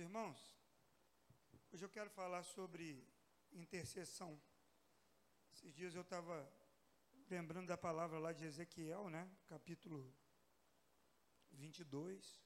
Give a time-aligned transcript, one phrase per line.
[0.00, 0.56] irmãos,
[1.70, 3.06] hoje eu quero falar sobre
[3.52, 4.40] intercessão.
[5.52, 6.50] Esses dias eu estava
[7.28, 9.30] lembrando da palavra lá de Ezequiel, né?
[9.46, 10.10] Capítulo
[11.50, 12.42] 22.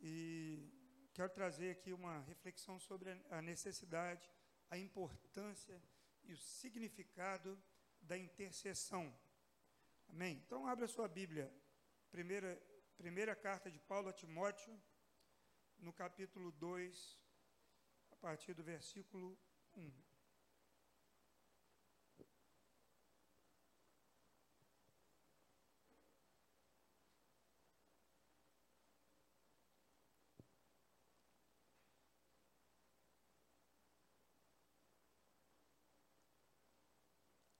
[0.00, 0.72] E
[1.12, 4.32] quero trazer aqui uma reflexão sobre a necessidade,
[4.70, 5.78] a importância
[6.22, 7.62] e o significado
[8.00, 9.14] da intercessão.
[10.08, 10.42] Amém?
[10.46, 11.52] Então, abra sua Bíblia,
[12.10, 12.58] primeira,
[12.96, 14.74] primeira carta de Paulo a Timóteo,
[15.84, 17.22] no capítulo 2,
[18.10, 19.38] a partir do versículo
[19.76, 19.92] 1.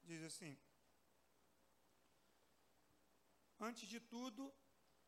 [0.03, 0.59] Diz assim:
[3.61, 4.51] Antes de tudo,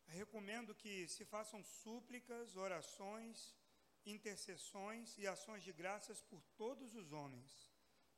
[0.06, 3.54] recomendo que se façam súplicas, orações,
[4.04, 7.72] intercessões e ações de graças por todos os homens,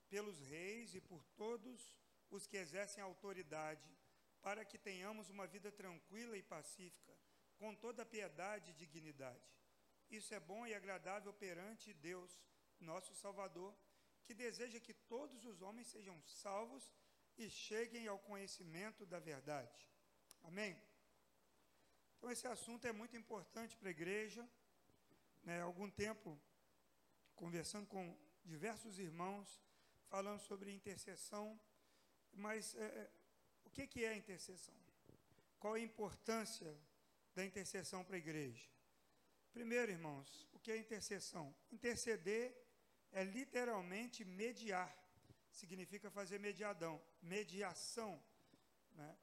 [0.09, 1.97] pelos reis e por todos
[2.31, 3.89] os que exercem autoridade,
[4.43, 7.17] para que tenhamos uma vida tranquila e pacífica,
[7.57, 9.59] com toda piedade e dignidade.
[10.11, 12.41] Isso é bom e agradável perante Deus,
[12.81, 13.75] nosso Salvador,
[14.25, 16.93] que deseja que todos os homens sejam salvos
[17.37, 19.89] e cheguem ao conhecimento da verdade.
[20.43, 20.81] Amém?
[22.19, 24.47] Então, esse assunto é muito importante para a igreja.
[25.45, 26.39] Né, algum tempo,
[27.35, 29.63] conversando com diversos irmãos,
[30.09, 31.59] falando sobre intercessão,
[32.33, 33.11] mas é, é,
[33.65, 34.75] o que, que é intercessão?
[35.61, 36.77] Qual a importância
[37.35, 38.69] da intercessão para a igreja?
[39.53, 41.55] Primeiro, irmãos, o que é intercessão?
[41.71, 42.55] Interceder
[43.13, 44.95] é literalmente mediar,
[45.51, 48.23] significa fazer mediadão, mediação.
[48.93, 49.17] Né?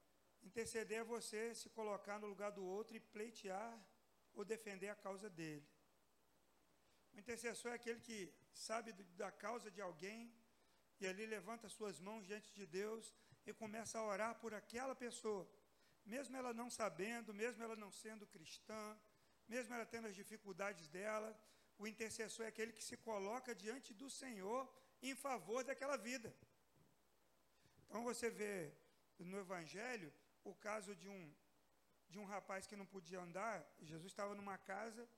[0.48, 3.72] Interceder é você se colocar no lugar do outro e pleitear
[4.32, 5.66] ou defender a causa dele.
[7.12, 8.18] O intercessor é aquele que
[8.66, 10.20] sabe da causa de alguém
[11.00, 13.12] e ali levanta suas mãos diante de Deus
[13.46, 15.44] e começa a orar por aquela pessoa,
[16.14, 18.84] mesmo ela não sabendo, mesmo ela não sendo cristã,
[19.48, 21.30] mesmo ela tendo as dificuldades dela,
[21.78, 24.62] o intercessor é aquele que se coloca diante do Senhor
[25.02, 26.30] em favor daquela vida.
[27.84, 28.54] Então você vê
[29.18, 30.12] no Evangelho
[30.50, 31.34] o caso de um,
[32.08, 35.08] de um rapaz que não podia andar, Jesus estava numa casa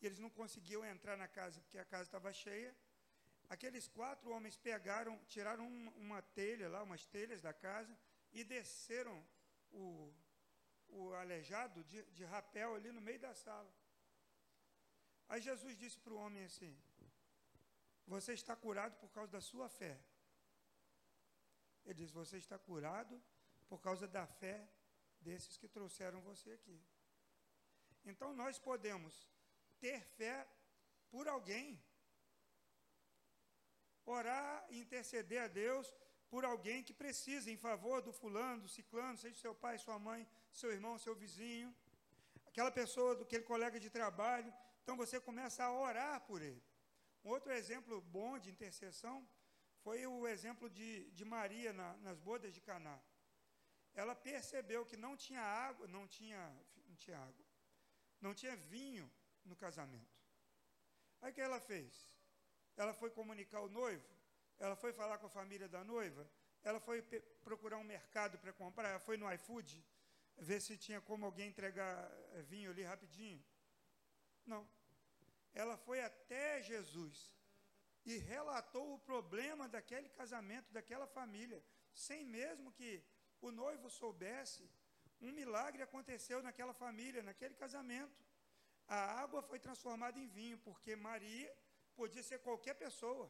[0.00, 2.76] e eles não conseguiam entrar na casa porque a casa estava cheia.
[3.48, 7.96] Aqueles quatro homens pegaram, tiraram uma, uma telha lá, umas telhas da casa
[8.32, 9.24] e desceram
[9.70, 10.12] o,
[10.88, 13.72] o aleijado de, de rapel ali no meio da sala.
[15.28, 16.76] Aí Jesus disse para o homem assim:
[18.06, 19.96] Você está curado por causa da sua fé.
[21.84, 23.22] Ele disse: Você está curado
[23.72, 24.56] por causa da fé
[25.26, 26.78] desses que trouxeram você aqui.
[28.04, 29.14] Então nós podemos
[29.80, 30.46] ter fé
[31.10, 31.82] por alguém,
[34.04, 35.86] orar e interceder a Deus
[36.28, 40.28] por alguém que precisa, em favor do fulano, do ciclano, seja seu pai, sua mãe,
[40.60, 41.74] seu irmão, seu vizinho,
[42.50, 44.52] aquela pessoa, aquele colega de trabalho.
[44.82, 46.62] Então você começa a orar por ele.
[47.24, 49.26] Um outro exemplo bom de intercessão
[49.82, 53.00] foi o exemplo de, de Maria na, nas bodas de Caná
[53.94, 56.40] ela percebeu que não tinha água, não tinha,
[56.88, 57.46] não tinha água,
[58.20, 59.10] não tinha vinho
[59.44, 60.20] no casamento.
[61.20, 61.92] Aí o que ela fez?
[62.76, 64.08] Ela foi comunicar o noivo,
[64.58, 66.28] ela foi falar com a família da noiva,
[66.64, 67.02] ela foi
[67.42, 69.84] procurar um mercado para comprar, ela foi no iFood,
[70.38, 73.44] ver se tinha como alguém entregar eh, vinho ali rapidinho.
[74.46, 74.66] Não.
[75.52, 77.34] Ela foi até Jesus
[78.04, 83.04] e relatou o problema daquele casamento, daquela família, sem mesmo que
[83.42, 84.64] o noivo soubesse,
[85.20, 88.20] um milagre aconteceu naquela família, naquele casamento.
[88.88, 91.52] A água foi transformada em vinho, porque Maria
[91.94, 93.26] podia ser qualquer pessoa.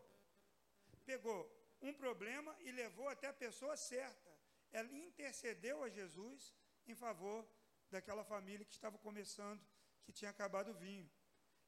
[1.04, 1.40] Pegou
[1.80, 4.30] um problema e levou até a pessoa certa.
[4.70, 6.54] Ela intercedeu a Jesus
[6.86, 7.46] em favor
[7.90, 9.62] daquela família que estava começando,
[10.04, 11.10] que tinha acabado o vinho.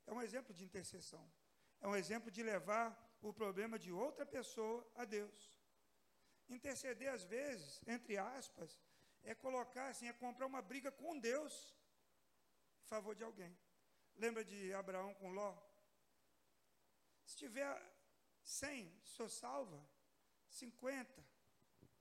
[0.06, 1.24] É um exemplo de intercessão.
[1.80, 2.86] É um exemplo de levar
[3.20, 5.53] o problema de outra pessoa a Deus.
[6.48, 8.80] Interceder, às vezes, entre aspas,
[9.22, 11.74] é colocar assim, é comprar uma briga com Deus
[12.82, 13.56] em favor de alguém.
[14.16, 15.56] Lembra de Abraão com Ló?
[17.24, 17.74] Se tiver
[18.44, 19.82] 100, sou salva.
[20.48, 21.24] 50,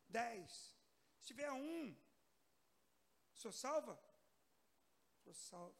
[0.10, 0.75] 10.
[1.18, 1.95] Se tiver um,
[3.34, 4.00] sou salva?
[5.24, 5.75] Sou salvo.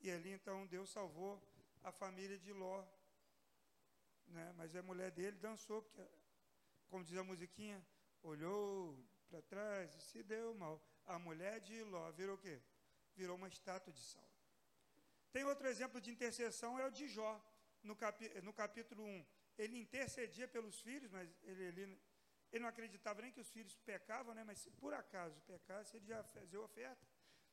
[0.00, 1.42] E ali então Deus salvou
[1.82, 2.84] a família de Ló.
[4.26, 4.52] Né?
[4.56, 6.02] Mas a mulher dele dançou, porque
[6.90, 7.78] como diz a musiquinha,
[8.22, 8.98] olhou
[9.28, 10.76] para trás e se deu mal.
[11.06, 12.60] A mulher de Ló virou o quê?
[13.14, 14.28] Virou uma estátua de sal.
[15.32, 17.32] Tem outro exemplo de intercessão, é o de Jó,
[17.82, 19.26] no, capi, no capítulo 1.
[19.56, 21.82] Ele intercedia pelos filhos, mas ele, ele,
[22.52, 24.42] ele, não acreditava nem que os filhos pecavam, né?
[24.42, 27.06] mas se por acaso pecasse, ele já fazia oferta.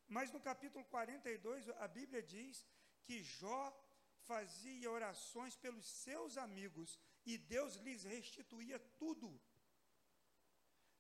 [0.07, 2.66] Mas no capítulo 42, a Bíblia diz
[3.04, 3.63] que Jó
[4.22, 7.00] fazia orações pelos seus amigos
[7.31, 9.27] e Deus lhes restituía tudo.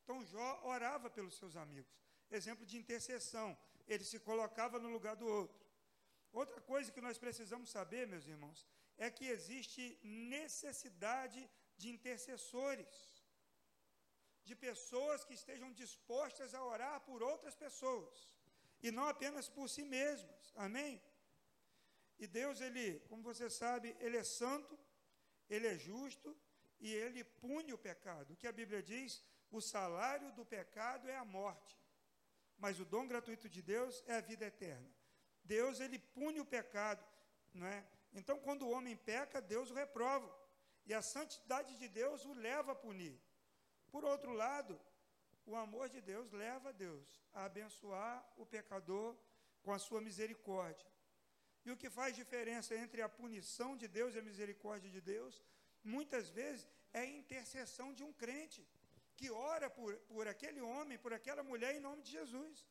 [0.01, 1.95] Então Jó orava pelos seus amigos.
[2.39, 3.49] Exemplo de intercessão.
[3.87, 5.65] Ele se colocava no lugar do outro.
[6.41, 8.59] Outra coisa que nós precisamos saber, meus irmãos,
[8.97, 11.41] é que existe necessidade
[11.77, 12.95] de intercessores,
[14.43, 18.15] de pessoas que estejam dispostas a orar por outras pessoas,
[18.85, 20.53] e não apenas por si mesmas.
[20.55, 21.01] Amém?
[22.19, 24.77] E Deus, ele, como você sabe, ele é santo,
[25.49, 26.35] ele é justo
[26.79, 28.33] e ele pune o pecado.
[28.33, 29.23] O que a Bíblia diz?
[29.49, 31.79] O salário do pecado é a morte,
[32.57, 34.89] mas o dom gratuito de Deus é a vida eterna.
[35.43, 37.03] Deus ele pune o pecado,
[37.53, 37.85] não é?
[38.13, 40.29] Então, quando o homem peca, Deus o reprova,
[40.85, 43.17] e a santidade de Deus o leva a punir.
[43.89, 44.79] Por outro lado,
[45.45, 49.17] o amor de Deus leva a Deus a abençoar o pecador
[49.61, 50.87] com a sua misericórdia.
[51.67, 55.43] E o que faz diferença entre a punição de Deus e a misericórdia de Deus,
[55.83, 58.65] muitas vezes, é a intercessão de um crente
[59.17, 62.65] que ora por, por aquele homem, por aquela mulher, em nome de Jesus.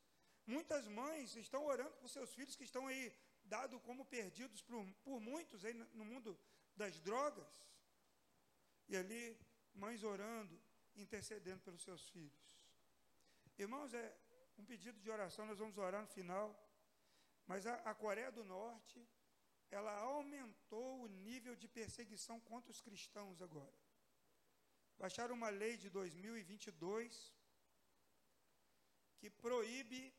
[0.47, 3.13] Muitas mães estão orando por seus filhos que estão aí
[3.43, 6.35] dados como perdidos por, por muitos aí no mundo
[6.75, 7.53] das drogas.
[8.89, 9.37] E ali,
[9.75, 10.59] mães orando,
[10.95, 12.59] intercedendo pelos seus filhos.
[13.59, 14.05] Irmãos, é
[14.57, 16.47] um pedido de oração, nós vamos orar no final.
[17.47, 18.99] Mas a, a Coreia do Norte,
[19.71, 23.73] ela aumentou o nível de perseguição contra os cristãos agora.
[24.97, 27.33] Baixaram uma lei de 2022
[29.19, 30.13] que proíbe,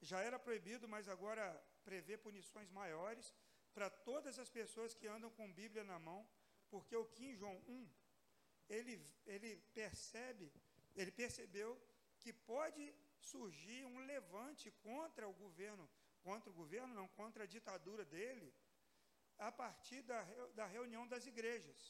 [0.00, 1.44] já era proibido, mas agora
[1.84, 3.34] prevê punições maiores
[3.72, 6.28] para todas as pessoas que andam com Bíblia na mão,
[6.68, 7.88] porque o Kim Jong-un,
[8.68, 8.94] ele,
[9.26, 10.52] ele percebe,
[10.94, 11.80] ele percebeu
[12.18, 15.88] que pode surgir um levante contra o governo
[16.26, 18.48] contra o governo, não, contra a ditadura dele,
[19.38, 20.22] a partir da,
[20.58, 21.80] da reunião das igrejas.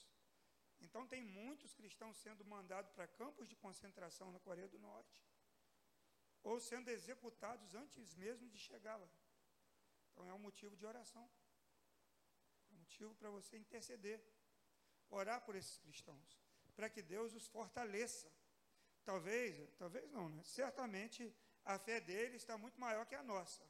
[0.81, 5.19] Então, tem muitos cristãos sendo mandados para campos de concentração na Coreia do Norte,
[6.43, 9.09] ou sendo executados antes mesmo de chegar lá.
[10.11, 11.27] Então, é um motivo de oração.
[12.71, 14.23] É um motivo para você interceder,
[15.09, 16.31] orar por esses cristãos,
[16.75, 18.31] para que Deus os fortaleça.
[19.05, 20.43] Talvez, talvez não, né?
[20.43, 21.35] Certamente
[21.65, 23.65] a fé deles está muito maior que a nossa.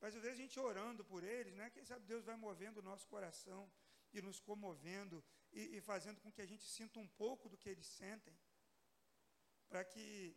[0.00, 1.70] Mas às vezes a gente orando por eles, né?
[1.70, 3.70] Quem sabe Deus vai movendo o nosso coração
[4.12, 7.68] e nos comovendo e, e fazendo com que a gente sinta um pouco do que
[7.68, 8.36] eles sentem,
[9.68, 10.36] para que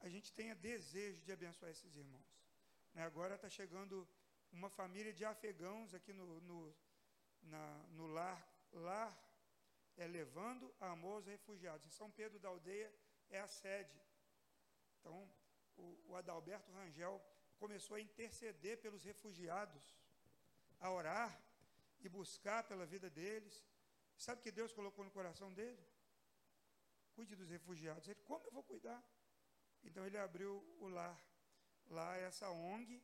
[0.00, 2.26] a gente tenha desejo de abençoar esses irmãos.
[2.94, 3.02] Né?
[3.02, 4.08] Agora está chegando
[4.50, 6.76] uma família de afegãos aqui no, no,
[7.42, 8.40] na, no lar,
[8.72, 9.32] lar
[9.96, 11.86] é levando amor aos refugiados.
[11.86, 12.92] Em São Pedro da Aldeia
[13.30, 14.00] é a sede.
[14.98, 15.30] Então,
[15.76, 17.22] o, o Adalberto Rangel
[17.62, 19.84] começou a interceder pelos refugiados,
[20.80, 21.30] a orar
[22.00, 23.54] e buscar pela vida deles.
[24.24, 25.84] Sabe o que Deus colocou no coração dele?
[27.14, 28.08] Cuide dos refugiados.
[28.08, 29.00] Ele, como eu vou cuidar?
[29.84, 31.18] Então ele abriu o lar.
[31.86, 33.00] Lá é essa ONG,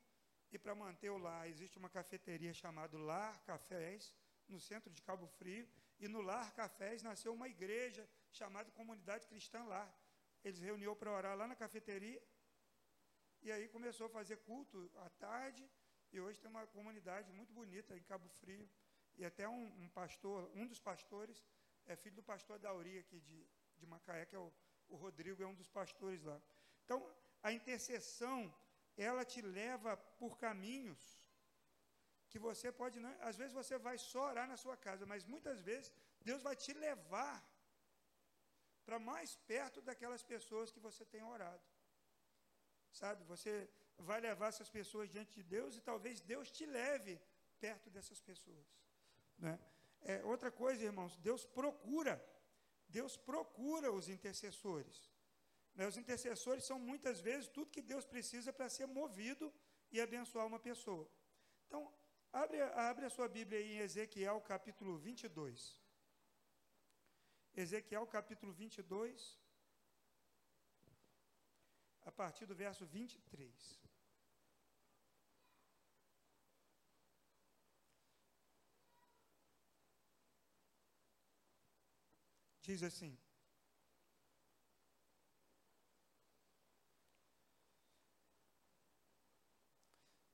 [0.51, 4.13] e para manter o lar, existe uma cafeteria chamada Lar Cafés,
[4.49, 5.69] no centro de Cabo Frio,
[6.01, 9.93] e no Lar Cafés nasceu uma igreja chamada Comunidade Cristã Lar.
[10.43, 12.21] Eles reuniu para orar lá na cafeteria,
[13.43, 15.69] e aí começou a fazer culto à tarde,
[16.13, 18.69] e hoje tem uma comunidade muito bonita em Cabo Frio.
[19.17, 21.45] E até um, um pastor, um dos pastores,
[21.87, 24.53] é filho do pastor Dauri aqui de, de Macaé, que é o,
[24.89, 26.41] o Rodrigo, é um dos pastores lá.
[26.85, 26.99] Então,
[27.43, 28.55] a intercessão,
[28.97, 31.01] ela te leva por caminhos
[32.31, 33.15] que você pode não.
[33.21, 36.73] Às vezes você vai só orar na sua casa, mas muitas vezes Deus vai te
[36.73, 37.37] levar
[38.85, 41.63] para mais perto daquelas pessoas que você tem orado.
[43.01, 43.53] Sabe, você
[44.09, 47.15] vai levar essas pessoas diante de Deus e talvez Deus te leve
[47.65, 48.67] perto dessas pessoas.
[49.39, 49.55] Né?
[50.13, 52.15] É, outra coisa, irmãos, Deus procura,
[52.89, 54.97] Deus procura os intercessores.
[55.77, 55.87] Né?
[55.87, 59.53] Os intercessores são muitas vezes tudo que Deus precisa para ser movido
[59.93, 61.09] e abençoar uma pessoa.
[61.67, 61.83] Então,
[62.33, 65.81] abre, abre a sua Bíblia aí em Ezequiel capítulo 22.
[67.55, 69.39] Ezequiel capítulo 22
[72.09, 73.81] a partir do verso 23.
[82.63, 83.19] Diz assim: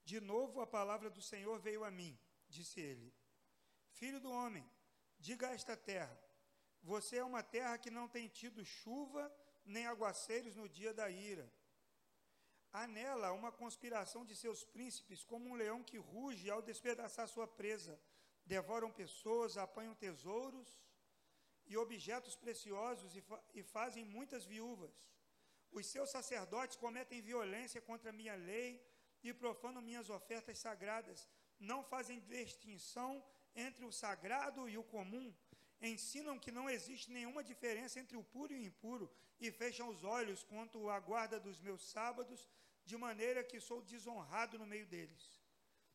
[0.05, 2.17] De novo a palavra do Senhor veio a mim,
[2.49, 3.13] disse ele.
[3.91, 4.65] Filho do homem,
[5.19, 6.17] diga a esta terra:
[6.85, 9.25] Você é uma terra que não tem tido chuva
[9.65, 11.53] nem aguaceiros no dia da ira.
[12.77, 17.47] Há nela uma conspiração de seus príncipes, como um leão que ruge ao despedaçar sua
[17.47, 17.97] presa.
[18.45, 20.69] Devoram pessoas, apanham tesouros
[21.67, 24.93] e objetos preciosos e, fa e fazem muitas viúvas.
[25.71, 28.85] Os seus sacerdotes cometem violência contra minha lei
[29.23, 31.29] e profanam minhas ofertas sagradas.
[31.61, 35.33] Não fazem distinção entre o sagrado e o comum.
[35.81, 39.09] Ensinam que não existe nenhuma diferença entre o puro e o impuro
[39.41, 42.49] e fecham os olhos quanto à guarda dos meus sábados,
[42.85, 45.23] de maneira que sou desonrado no meio deles.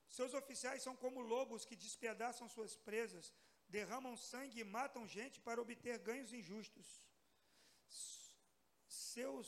[0.09, 3.31] Seus oficiais são como lobos que despedaçam suas presas,
[3.67, 6.87] derramam sangue e matam gente para obter ganhos injustos.
[8.87, 9.47] Seus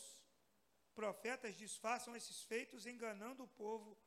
[0.94, 3.98] profetas disfarçam esses feitos, enganando o povo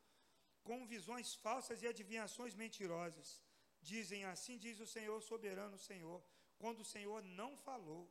[0.63, 3.43] com visões falsas e adivinhações mentirosas.
[3.83, 6.23] Dizem assim diz o Senhor soberano Senhor,
[6.57, 8.11] quando o Senhor não falou.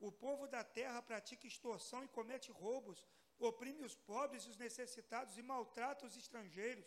[0.00, 3.06] O povo da terra pratica extorsão e comete roubos,
[3.38, 6.86] oprime os pobres e os necessitados e maltrata os estrangeiros,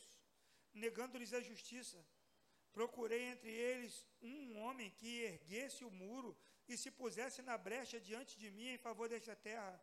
[0.73, 2.03] negando-lhes a justiça.
[2.71, 6.37] Procurei entre eles um homem que erguesse o muro
[6.67, 9.81] e se pusesse na brecha diante de mim em favor desta terra,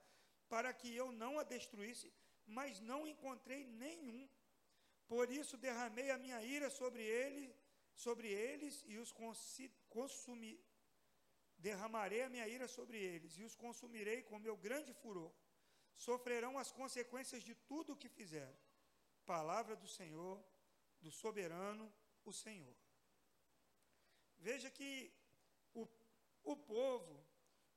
[0.49, 2.13] para que eu não a destruísse,
[2.47, 4.29] mas não encontrei nenhum.
[5.07, 7.55] Por isso derramei a minha ira sobre ele,
[7.95, 9.13] sobre eles e os
[9.89, 10.61] consumi,
[11.59, 15.33] derramarei a minha ira sobre eles e os consumirei com meu grande furor
[15.97, 18.57] sofrerão as consequências de tudo o que fizeram.
[19.25, 20.43] Palavra do Senhor,
[21.01, 21.93] do soberano,
[22.25, 22.77] o Senhor.
[24.39, 25.13] Veja que
[25.73, 25.89] o,
[26.43, 27.25] o povo,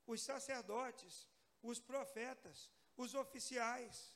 [0.05, 1.29] os sacerdotes,
[1.61, 4.13] os profetas, os oficiais.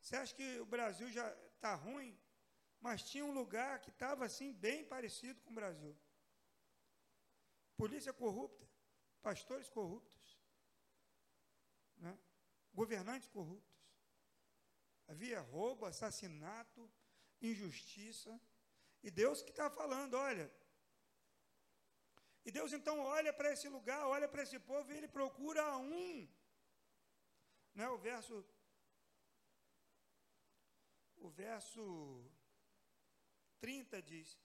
[0.00, 2.18] Você acha que o Brasil já está ruim?
[2.80, 5.96] Mas tinha um lugar que estava assim, bem parecido com o Brasil.
[7.76, 8.68] Polícia corrupta,
[9.22, 10.13] pastores corruptos
[11.98, 12.18] né?
[12.72, 13.74] governantes corruptos.
[15.06, 16.90] Havia roubo, assassinato,
[17.40, 18.40] injustiça.
[19.02, 20.50] E Deus que está falando, olha.
[22.44, 26.28] E Deus então olha para esse lugar, olha para esse povo e ele procura um.
[27.74, 28.44] Né, o verso.
[31.16, 32.30] O verso
[33.60, 34.38] 30 diz: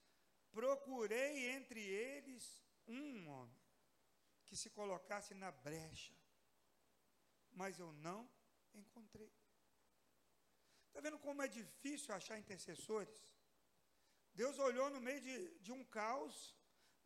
[0.50, 3.60] Procurei entre eles um homem
[4.46, 6.19] que se colocasse na brecha
[7.52, 8.28] mas eu não
[8.74, 9.32] encontrei.
[10.88, 13.18] Está vendo como é difícil achar intercessores?
[14.34, 16.54] Deus olhou no meio de, de um caos,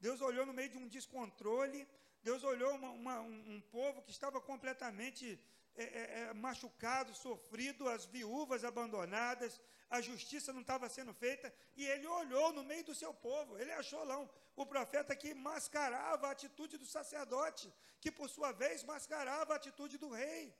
[0.01, 1.89] Deus olhou no meio de um descontrole,
[2.23, 5.39] Deus olhou uma, uma, um, um, povo que estava completamente
[5.77, 9.61] é, é, é, machucado, sofrido, as viúvas abandonadas,
[9.91, 13.73] a justiça não estava sendo feita, e ele olhou no meio do seu povo, ele
[13.73, 18.84] achou lá um, o profeta que mascarava a atitude do sacerdote, que por sua vez
[18.84, 20.56] mascarava a atitude do rei.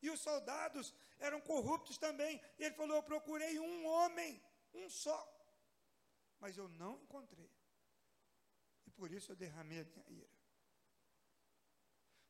[0.00, 5.20] E os soldados eram corruptos também, e ele falou: Eu procurei um homem, um só,
[6.38, 7.50] mas eu não encontrei,
[8.86, 10.34] e por isso eu derramei a minha ira.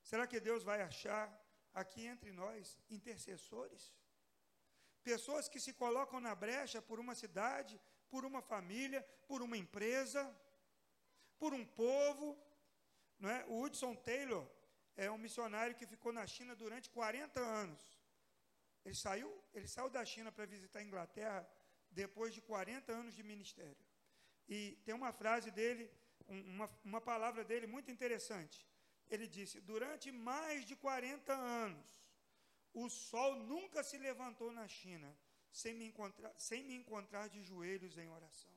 [0.03, 1.25] Será que Deus vai achar
[1.73, 3.93] aqui entre nós intercessores?
[5.03, 10.23] Pessoas que se colocam na brecha por uma cidade, por uma família, por uma empresa,
[11.39, 12.39] por um povo.
[13.19, 13.45] Não é?
[13.47, 14.47] O Hudson Taylor
[14.97, 17.83] é um missionário que ficou na China durante 40 anos.
[18.85, 21.49] Ele saiu, ele saiu da China para visitar a Inglaterra
[21.91, 23.85] depois de 40 anos de ministério.
[24.49, 25.91] E tem uma frase dele,
[26.29, 28.67] uma, uma palavra dele muito interessante.
[29.09, 32.05] Ele disse: Durante mais de 40 anos,
[32.75, 35.17] o sol nunca se levantou na China
[35.51, 38.53] sem me encontrar, sem me encontrar de joelhos em oração.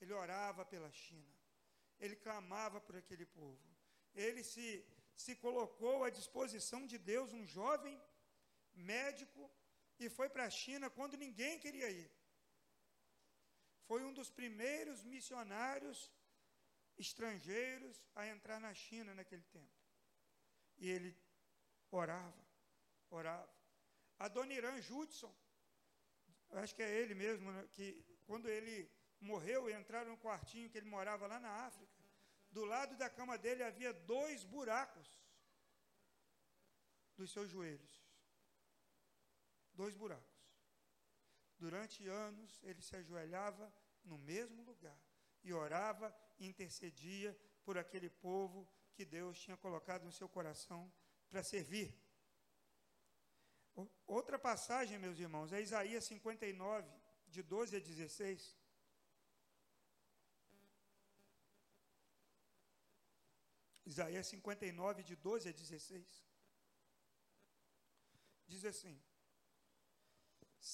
[0.00, 1.34] Ele orava pela China.
[1.98, 3.60] Ele clamava por aquele povo.
[4.14, 8.00] Ele se, se colocou à disposição de Deus, um jovem
[8.74, 9.50] médico,
[9.98, 12.10] e foi para a China quando ninguém queria ir.
[13.88, 16.10] Foi um dos primeiros missionários
[16.96, 19.78] estrangeiros a entrar na China naquele tempo.
[20.78, 21.16] E ele
[21.90, 22.44] orava,
[23.10, 23.52] orava.
[24.18, 25.34] A Dona Irã Judson,
[26.50, 30.78] acho que é ele mesmo, né, que quando ele morreu e entraram no quartinho que
[30.78, 32.00] ele morava lá na África,
[32.50, 35.08] do lado da cama dele havia dois buracos
[37.16, 38.04] dos seus joelhos.
[39.74, 40.40] Dois buracos.
[41.58, 43.72] Durante anos ele se ajoelhava
[44.02, 44.98] no mesmo lugar
[45.42, 50.92] e orava e intercedia por aquele povo que Deus tinha colocado no seu coração
[51.28, 51.94] para servir.
[54.06, 56.90] Outra passagem, meus irmãos, é Isaías 59,
[57.28, 58.59] de 12 a 16.
[63.92, 66.24] Isaías 59, de 12 a 16.
[68.52, 68.96] Diz assim: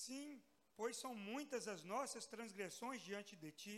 [0.03, 0.43] Sim,
[0.79, 3.77] pois são muitas as nossas transgressões diante de ti,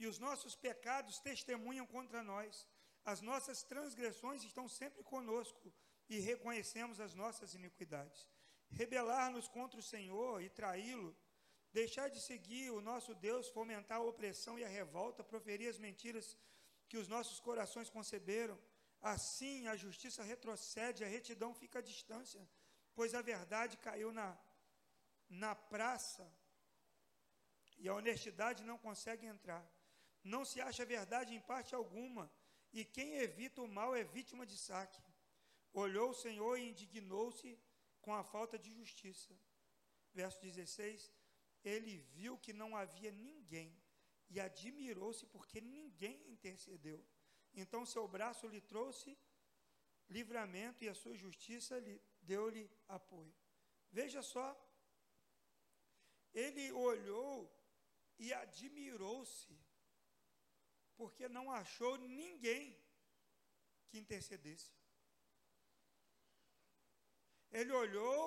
[0.00, 2.66] e os nossos pecados testemunham contra nós.
[3.12, 5.72] As nossas transgressões estão sempre conosco,
[6.08, 8.20] e reconhecemos as nossas iniquidades.
[8.80, 11.10] Rebelar-nos contra o Senhor e traí-lo,
[11.72, 16.36] deixar de seguir o nosso Deus, fomentar a opressão e a revolta, proferir as mentiras
[16.88, 18.58] que os nossos corações conceberam.
[19.02, 22.40] Assim a justiça retrocede, a retidão fica à distância,
[22.94, 24.38] pois a verdade caiu na,
[25.28, 26.24] na praça
[27.78, 29.64] e a honestidade não consegue entrar.
[30.22, 32.30] Não se acha verdade em parte alguma,
[32.72, 35.02] e quem evita o mal é vítima de saque.
[35.72, 37.58] Olhou o Senhor e indignou-se
[38.00, 39.34] com a falta de justiça.
[40.14, 41.12] Verso 16:
[41.64, 43.76] Ele viu que não havia ninguém
[44.28, 47.04] e admirou-se porque ninguém intercedeu.
[47.54, 49.16] Então seu braço lhe trouxe
[50.08, 53.34] livramento e a sua justiça lhe deu-lhe apoio.
[53.90, 54.48] Veja só,
[56.32, 57.34] ele olhou
[58.18, 59.58] e admirou-se,
[60.96, 62.78] porque não achou ninguém
[63.88, 64.72] que intercedesse.
[67.50, 68.20] Ele olhou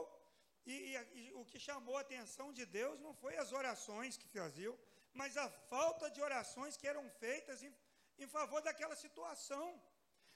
[0.65, 4.27] e, e, e, o que chamou a atenção de Deus não foi as orações que
[4.27, 4.77] faziam,
[5.13, 7.73] mas a falta de orações que eram feitas em,
[8.17, 9.67] em favor daquela situação.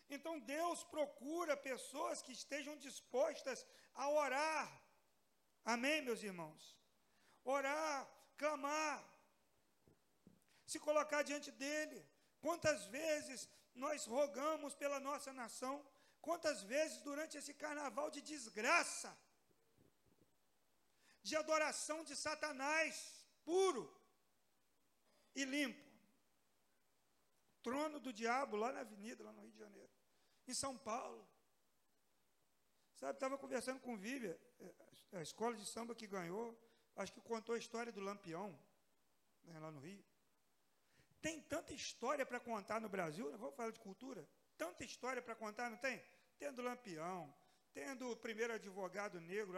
[0.10, 4.68] Então Deus procura pessoas que estejam dispostas a orar.
[5.64, 6.62] Amém, meus irmãos?
[7.44, 8.08] Orar,
[8.38, 8.98] clamar,
[10.66, 12.00] se colocar diante dele.
[12.42, 15.76] Quantas vezes nós rogamos pela nossa nação,
[16.22, 19.12] Quantas vezes durante esse carnaval de desgraça,
[21.24, 23.84] de adoração de Satanás, puro
[25.36, 25.89] e limpo,
[27.62, 29.90] trono do diabo lá na avenida, lá no Rio de Janeiro,
[30.48, 31.28] em São Paulo.
[32.96, 36.58] Sabe, estava conversando com Vívia, é, a escola de samba que ganhou,
[36.96, 38.58] acho que contou a história do Lampião,
[39.44, 40.04] né, lá no Rio.
[41.22, 43.38] Tem tanta história para contar no Brasil, né?
[43.38, 46.02] vamos falar de cultura, tanta história para contar, não tem?
[46.38, 47.34] Tendo Lampião,
[47.74, 49.58] tendo o primeiro advogado negro,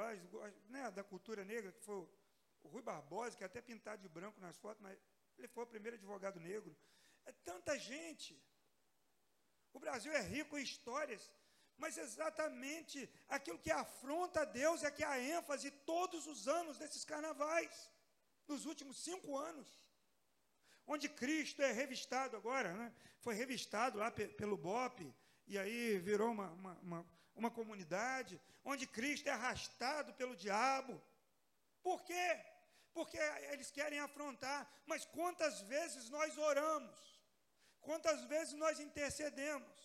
[0.69, 4.39] né, da cultura negra, que foi o Rui Barbosa, que é até pintado de branco
[4.39, 4.97] nas fotos, mas
[5.37, 6.75] ele foi o primeiro advogado negro.
[7.25, 8.41] É tanta gente.
[9.73, 11.31] O Brasil é rico em histórias,
[11.77, 17.05] mas exatamente aquilo que afronta a Deus é que há ênfase todos os anos desses
[17.05, 17.89] carnavais,
[18.47, 19.81] nos últimos cinco anos
[20.91, 22.93] onde Cristo é revistado agora, né?
[23.19, 25.13] foi revistado lá pelo BOP,
[25.47, 27.05] e aí virou uma, uma, uma,
[27.35, 31.01] uma comunidade, onde Cristo é arrastado pelo diabo.
[31.81, 32.39] Por quê?
[32.93, 33.17] Porque
[33.51, 37.21] eles querem afrontar, mas quantas vezes nós oramos,
[37.79, 39.79] quantas vezes nós intercedemos,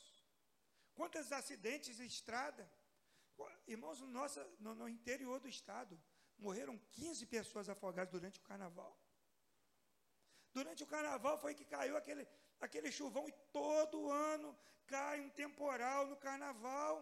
[0.94, 2.68] quantos acidentes de estrada.
[3.66, 6.00] Irmãos, no, nosso, no, no interior do estado,
[6.38, 8.98] morreram 15 pessoas afogadas durante o carnaval.
[10.52, 12.26] Durante o carnaval foi que caiu aquele,
[12.60, 16.94] aquele chuvão e todo ano cai um temporal no carnaval.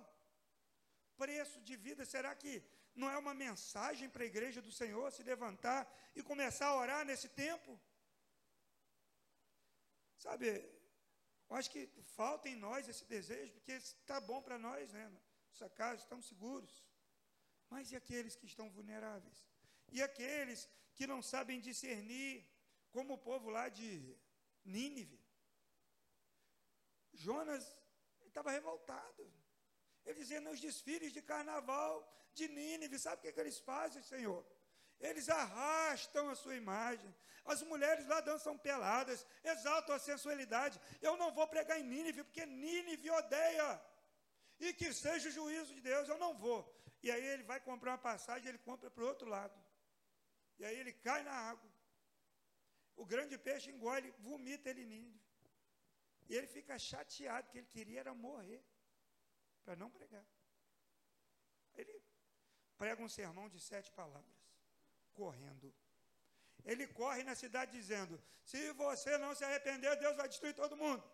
[1.17, 2.63] Preço de vida, será que
[2.95, 5.81] não é uma mensagem para a igreja do Senhor se levantar
[6.15, 7.81] e começar a orar nesse tempo?
[10.17, 10.47] Sabe,
[11.51, 11.87] eu acho que
[12.19, 15.13] falta em nós esse desejo, porque está bom para nós, né?
[15.49, 16.85] Nossa casa, estamos seguros.
[17.69, 19.47] Mas e aqueles que estão vulneráveis?
[19.91, 22.47] E aqueles que não sabem discernir
[22.91, 24.17] como o povo lá de
[24.65, 25.21] Nínive.
[27.13, 27.77] Jonas
[28.27, 29.33] estava revoltado.
[30.05, 31.93] Ele dizia nos desfiles de carnaval
[32.33, 34.45] de Nínive, sabe o que, que eles fazem, Senhor?
[35.01, 37.15] Eles arrastam a sua imagem.
[37.45, 40.81] As mulheres lá dançam peladas, exaltam a sensualidade.
[41.01, 43.83] Eu não vou pregar em Nínive, porque Nínive odeia.
[44.59, 46.61] E que seja o juízo de Deus, eu não vou.
[47.03, 49.59] E aí ele vai comprar uma passagem, ele compra para o outro lado.
[50.59, 51.71] E aí ele cai na água.
[52.97, 55.21] O grande peixe engole, vomita ele Nínive.
[56.29, 58.65] E ele fica chateado, que ele queria era morrer,
[59.65, 60.25] para não pregar.
[61.75, 61.95] Ele
[62.77, 64.39] prega um sermão de sete palavras,
[65.13, 65.73] correndo.
[66.65, 71.05] Ele corre na cidade dizendo: Se você não se arrepender, Deus vai destruir todo mundo.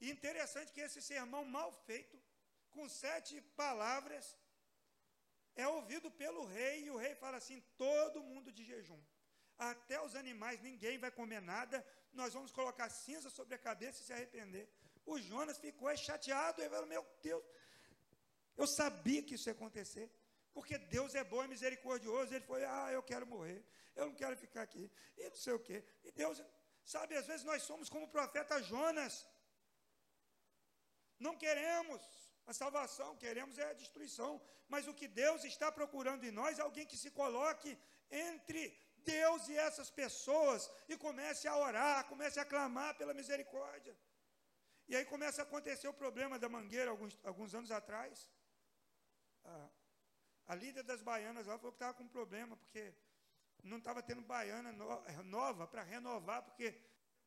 [0.00, 2.16] E interessante que esse sermão mal feito,
[2.70, 4.24] com sete palavras,
[5.56, 9.02] é ouvido pelo rei, e o rei fala assim: todo mundo de jejum
[9.58, 14.04] até os animais, ninguém vai comer nada, nós vamos colocar cinza sobre a cabeça e
[14.04, 14.68] se arrepender.
[15.04, 17.42] O Jonas ficou chateado, ele falou, meu Deus,
[18.58, 20.06] eu sabia que isso ia acontecer,
[20.52, 22.34] porque Deus é bom e misericordioso.
[22.34, 23.60] Ele foi, ah, eu quero morrer,
[23.94, 24.84] eu não quero ficar aqui,
[25.16, 25.78] e não sei o quê.
[26.04, 26.42] E Deus,
[26.84, 29.14] sabe, às vezes nós somos como o profeta Jonas.
[31.26, 32.02] Não queremos
[32.46, 34.40] a salvação, queremos é a destruição.
[34.68, 37.70] Mas o que Deus está procurando em nós é alguém que se coloque
[38.10, 38.62] entre
[39.14, 43.94] Deus e essas pessoas e comece a orar, comece a clamar pela misericórdia.
[44.88, 48.28] E aí começa a acontecer o problema da mangueira alguns, alguns anos atrás.
[49.48, 52.94] A, a líder das baianas lá falou que estava com problema, porque
[53.62, 54.86] não estava tendo baiana no,
[55.24, 56.68] nova para renovar, porque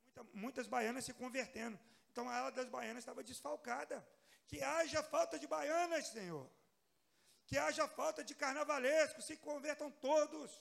[0.06, 1.80] muita, muitas baianas se convertendo.
[2.12, 4.06] Então a ala das baianas estava desfalcada.
[4.48, 6.50] Que haja falta de baianas, Senhor.
[7.46, 10.52] Que haja falta de carnavalescos, se convertam todos.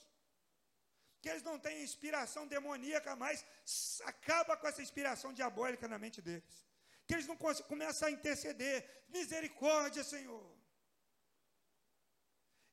[1.21, 3.45] Que eles não tenham inspiração demoníaca mais,
[4.05, 6.65] acaba com essa inspiração diabólica na mente deles.
[7.05, 9.05] Que eles não começam a interceder.
[9.09, 10.50] Misericórdia, Senhor.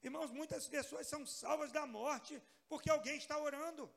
[0.02, 3.90] Irmãos, muitas pessoas são salvas da morte porque alguém está orando.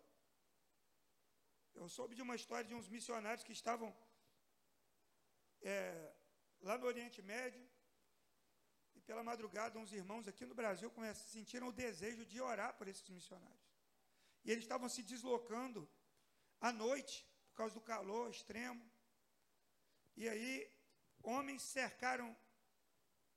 [1.73, 3.95] Eu soube de uma história de uns missionários que estavam
[5.61, 6.13] é,
[6.61, 7.63] lá no Oriente Médio,
[8.95, 13.09] e pela madrugada, uns irmãos aqui no Brasil sentiram o desejo de orar por esses
[13.09, 13.71] missionários.
[14.43, 15.89] E eles estavam se deslocando
[16.59, 18.83] à noite, por causa do calor extremo.
[20.15, 20.69] E aí,
[21.23, 22.35] homens cercaram,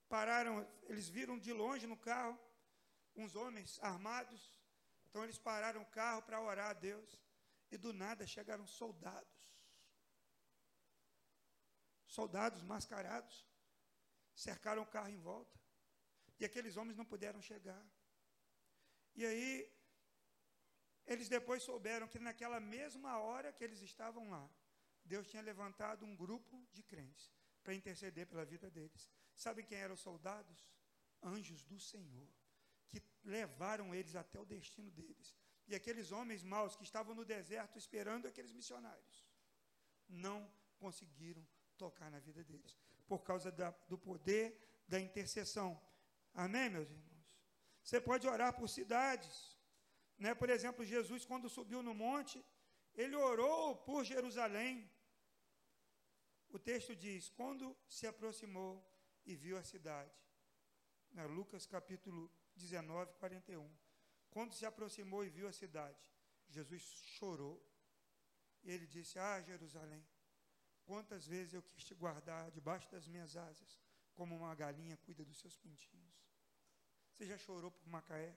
[0.08, 2.38] pararam, eles viram de longe no carro,
[3.16, 4.52] uns homens armados.
[5.08, 7.20] Então, eles pararam o carro para orar a Deus.
[7.70, 9.44] E do nada chegaram soldados
[12.06, 13.44] soldados mascarados
[14.34, 15.58] cercaram o carro em volta.
[16.38, 17.84] E aqueles homens não puderam chegar.
[19.14, 19.72] E aí,
[21.06, 24.48] eles depois souberam que naquela mesma hora que eles estavam lá,
[25.04, 29.08] Deus tinha levantado um grupo de crentes para interceder pela vida deles.
[29.34, 30.66] Sabem quem eram os soldados?
[31.22, 32.28] Anjos do Senhor,
[32.94, 35.34] que levaram eles até o destino deles.
[35.66, 39.24] E aqueles homens maus que estavam no deserto esperando aqueles missionários,
[40.08, 42.76] não conseguiram tocar na vida deles,
[43.06, 44.46] por causa da, do poder
[44.86, 45.80] da intercessão.
[46.34, 47.24] Amém, meus irmãos?
[47.82, 49.58] Você pode orar por cidades.
[50.18, 50.34] Né?
[50.34, 52.44] Por exemplo, Jesus, quando subiu no monte,
[52.94, 54.88] ele orou por Jerusalém.
[56.50, 58.72] O texto diz: quando se aproximou
[59.26, 60.14] e viu a cidade.
[61.10, 61.26] Né?
[61.26, 63.70] Lucas capítulo 19, 41.
[64.30, 66.12] Quando se aproximou e viu a cidade,
[66.48, 67.62] Jesus chorou.
[68.62, 70.04] Ele disse: Ah, Jerusalém,
[70.84, 73.80] Quantas vezes eu quis te guardar debaixo das minhas asas,
[74.14, 76.14] como uma galinha cuida dos seus pintinhos.
[77.10, 78.36] Você já chorou por Macaé?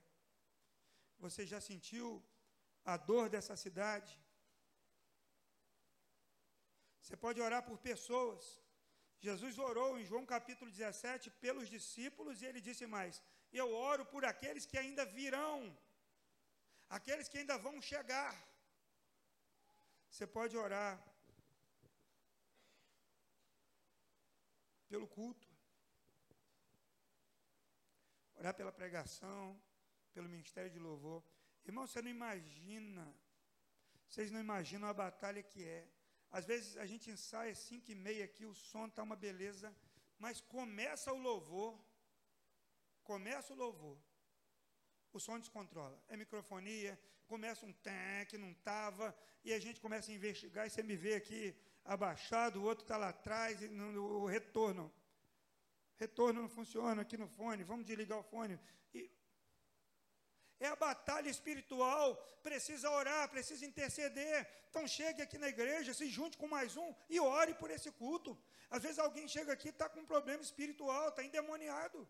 [1.19, 2.23] Você já sentiu
[2.85, 4.13] a dor dessa cidade?
[7.01, 8.61] Você pode orar por pessoas.
[9.19, 14.23] Jesus orou em João capítulo 17 pelos discípulos e ele disse mais: Eu oro por
[14.25, 15.77] aqueles que ainda virão,
[16.89, 18.33] aqueles que ainda vão chegar.
[20.09, 21.01] Você pode orar
[24.87, 25.47] pelo culto,
[28.35, 29.59] orar pela pregação,
[30.13, 31.23] pelo ministério de louvor.
[31.65, 33.05] Irmão, você não imagina,
[34.07, 35.87] vocês não imaginam a batalha que é.
[36.31, 39.75] Às vezes a gente ensaia cinco e meia aqui, o som está uma beleza,
[40.17, 41.79] mas começa o louvor,
[43.11, 43.97] começa o louvor,
[45.13, 45.97] o som descontrola.
[46.09, 46.93] É microfonia,
[47.33, 49.15] começa um tem que não estava,
[49.45, 51.41] e a gente começa a investigar, e você me vê aqui
[51.85, 54.85] abaixado, o outro está lá atrás, e o retorno.
[55.97, 58.59] Retorno não funciona aqui no fone, vamos desligar o fone.
[58.93, 59.09] E
[60.59, 64.47] é a batalha espiritual, precisa orar, precisa interceder.
[64.69, 68.37] Então chegue aqui na igreja, se junte com mais um e ore por esse culto.
[68.69, 72.07] Às vezes alguém chega aqui e está com um problema espiritual, está endemoniado.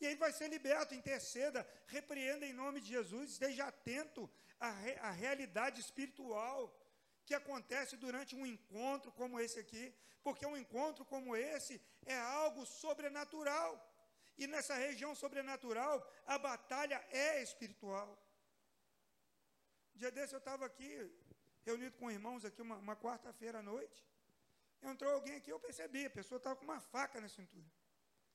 [0.00, 4.22] E aí vai ser liberto, interceda, repreenda em nome de Jesus, esteja atento
[4.58, 6.60] à, re, à realidade espiritual
[7.26, 12.64] que acontece durante um encontro como esse aqui, porque um encontro como esse é algo
[12.64, 13.70] sobrenatural.
[14.38, 15.94] E nessa região sobrenatural,
[16.26, 18.10] a batalha é espiritual.
[19.94, 20.92] Dia desse eu estava aqui,
[21.62, 24.02] reunido com irmãos aqui, uma, uma quarta-feira à noite.
[24.82, 27.70] Entrou alguém aqui, eu percebi, a pessoa estava com uma faca na cintura.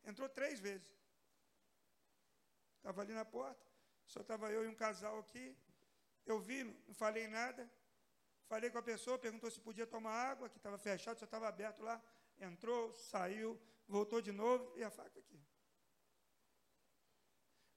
[0.03, 0.93] Entrou três vezes.
[2.85, 3.65] Estava ali na porta,
[4.05, 5.57] só estava eu e um casal aqui.
[6.23, 7.67] Eu vi, não falei nada.
[8.45, 11.81] Falei com a pessoa, perguntou se podia tomar água, que estava fechado, só estava aberto
[11.81, 11.99] lá.
[12.37, 15.43] Entrou, saiu, voltou de novo e a faca aqui.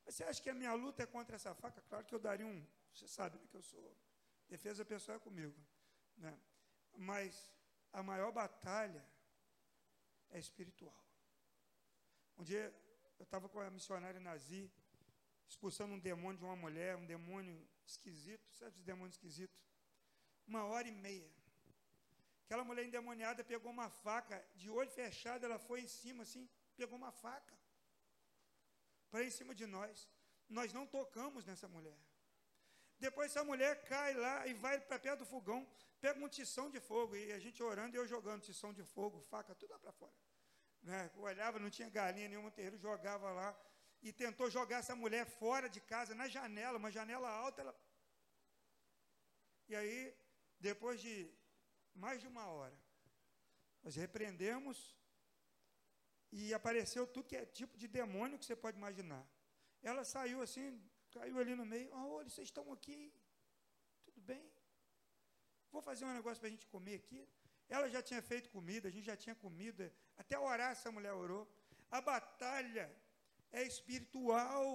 [0.05, 1.81] Você acha que a minha luta é contra essa faca?
[1.89, 2.63] Claro que eu daria um.
[2.93, 3.97] Você sabe né, que eu sou.
[4.47, 5.59] Defesa pessoal é comigo.
[6.19, 6.39] Né?
[6.99, 7.51] Mas
[7.95, 9.03] a maior batalha
[10.29, 11.03] é espiritual.
[12.37, 12.75] Um dia
[13.19, 14.71] eu estava com a missionária Nazi
[15.49, 19.59] expulsando um demônio de uma mulher, um demônio esquisito, esse demônio esquisito?
[20.47, 21.31] Uma hora e meia.
[22.45, 26.97] Aquela mulher endemoniada pegou uma faca, de olho fechado, ela foi em cima assim, pegou
[26.97, 27.57] uma faca
[29.11, 30.09] para em cima de nós.
[30.49, 31.99] Nós não tocamos nessa mulher.
[32.99, 35.67] Depois essa mulher cai lá e vai para perto do fogão,
[36.01, 39.21] pega um tição de fogo, e a gente orando e eu jogando tição de fogo,
[39.21, 40.15] faca, tudo lá para fora.
[40.83, 41.11] Né?
[41.15, 43.57] Eu olhava, não tinha galinha nenhuma terreiro, jogava lá,
[44.03, 47.75] e tentou jogar essa mulher fora de casa, na janela, uma janela alta, ela...
[49.69, 50.17] E aí,
[50.59, 51.31] depois de
[51.95, 52.77] mais de uma hora,
[53.83, 54.97] nós repreendemos
[56.31, 59.27] e apareceu tudo que é tipo de demônio que você pode imaginar.
[59.83, 61.93] Ela saiu assim, caiu ali no meio.
[61.95, 63.13] Ah, olha, vocês estão aqui.
[64.05, 64.43] Tudo bem?
[65.71, 67.29] Vou fazer um negócio para a gente comer aqui.
[67.69, 69.93] Ela já tinha feito comida, a gente já tinha comida.
[70.17, 71.47] Até orar essa mulher orou.
[71.91, 72.95] A batalha
[73.53, 74.69] é espiritual.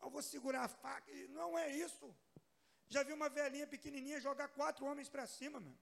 [0.00, 1.10] Eu vou segurar a faca.
[1.28, 2.14] Não é isso.
[2.88, 5.76] Já vi uma velhinha pequenininha jogar quatro homens para cima, meu.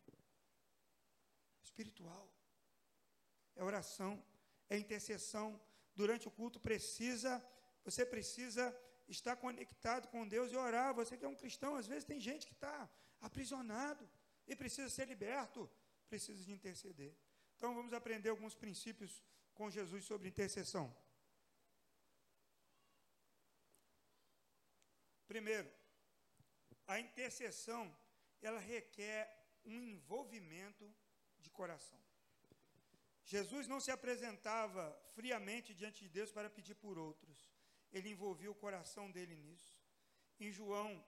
[1.63, 2.27] Espiritual.
[3.55, 4.23] É oração,
[4.69, 5.61] é intercessão.
[5.95, 7.33] Durante o culto precisa,
[7.85, 8.65] você precisa
[9.09, 10.95] estar conectado com Deus e orar.
[10.95, 12.89] Você que é um cristão, às vezes tem gente que está
[13.21, 14.09] aprisionado
[14.47, 15.71] e precisa ser liberto,
[16.09, 17.15] precisa de interceder.
[17.57, 19.23] Então vamos aprender alguns princípios
[19.55, 20.95] com Jesus sobre intercessão.
[25.37, 25.71] Primeiro,
[26.93, 27.95] a intercessão,
[28.41, 29.21] ela requer
[29.67, 30.87] um envolvimento
[31.39, 32.01] de coração.
[33.23, 34.83] Jesus não se apresentava
[35.15, 37.53] friamente diante de Deus para pedir por outros.
[37.93, 39.79] Ele envolvia o coração dele nisso.
[40.41, 41.05] Em João,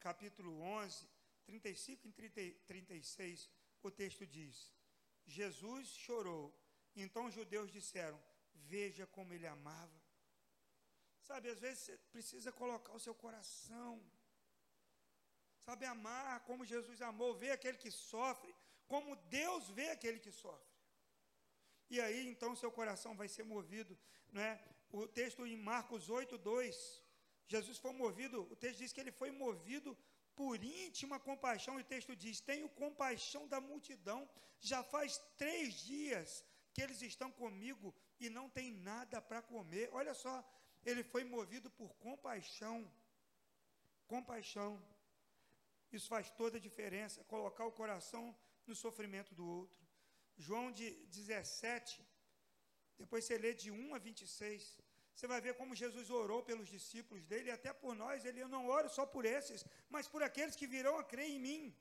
[0.00, 1.06] capítulo 11,
[1.44, 3.50] 35 e 36,
[3.82, 4.72] o texto diz:
[5.26, 6.58] Jesus chorou.
[6.96, 8.18] Então os judeus disseram:
[8.54, 10.01] Veja como ele amava.
[11.28, 13.92] Sabe, às vezes você precisa colocar o seu coração.
[15.66, 18.52] Sabe, amar como Jesus amou, ver aquele que sofre,
[18.86, 20.72] como Deus vê aquele que sofre.
[21.88, 23.96] E aí, então, seu coração vai ser movido,
[24.32, 24.52] não é?
[24.90, 27.02] O texto em Marcos 8, 2,
[27.46, 29.96] Jesus foi movido, o texto diz que ele foi movido
[30.34, 34.28] por íntima compaixão, e o texto diz: Tenho compaixão da multidão,
[34.60, 39.88] já faz três dias que eles estão comigo e não tem nada para comer.
[39.92, 40.34] Olha só,
[40.84, 42.90] ele foi movido por compaixão.
[44.06, 44.70] Compaixão.
[45.92, 48.34] Isso faz toda a diferença, colocar o coração
[48.66, 49.80] no sofrimento do outro.
[50.36, 52.04] João de 17,
[52.98, 54.80] depois você lê de 1 a 26,
[55.14, 58.66] você vai ver como Jesus orou pelos discípulos dele, e até por nós, ele não
[58.68, 61.76] ora só por esses, mas por aqueles que virão a crer em mim.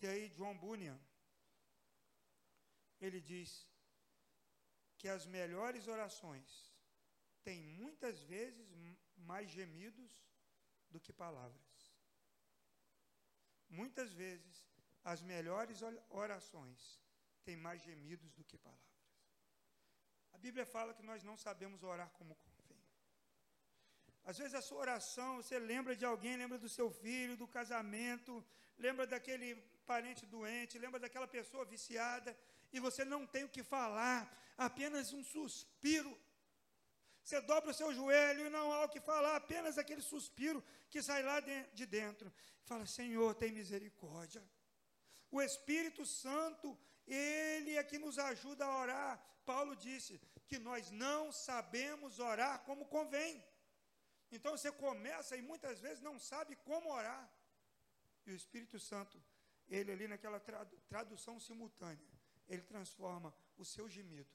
[0.00, 0.98] E aí, John Bunyan,
[3.00, 3.68] ele diz
[4.96, 6.73] que as melhores orações
[7.46, 8.66] têm muitas vezes
[9.16, 10.10] mais gemidos
[10.90, 11.72] do que palavras.
[13.68, 14.54] Muitas vezes,
[15.12, 16.80] as melhores orações
[17.44, 18.84] têm mais gemidos do que palavras.
[20.32, 22.54] A Bíblia fala que nós não sabemos orar como convém.
[24.24, 28.44] Às vezes a sua oração, você lembra de alguém, lembra do seu filho, do casamento,
[28.78, 29.48] lembra daquele
[29.86, 32.36] parente doente, lembra daquela pessoa viciada,
[32.72, 34.18] e você não tem o que falar,
[34.56, 36.12] apenas um suspiro.
[37.24, 41.02] Você dobra o seu joelho e não há o que falar, apenas aquele suspiro que
[41.02, 42.30] sai lá de dentro.
[42.64, 44.42] Fala, Senhor, tem misericórdia.
[45.30, 49.12] O Espírito Santo, Ele é que nos ajuda a orar.
[49.46, 53.42] Paulo disse que nós não sabemos orar como convém.
[54.30, 57.24] Então você começa e muitas vezes não sabe como orar.
[58.26, 59.22] E o Espírito Santo,
[59.66, 60.40] ele ali naquela
[60.88, 62.06] tradução simultânea,
[62.48, 64.30] ele transforma o seu gemido,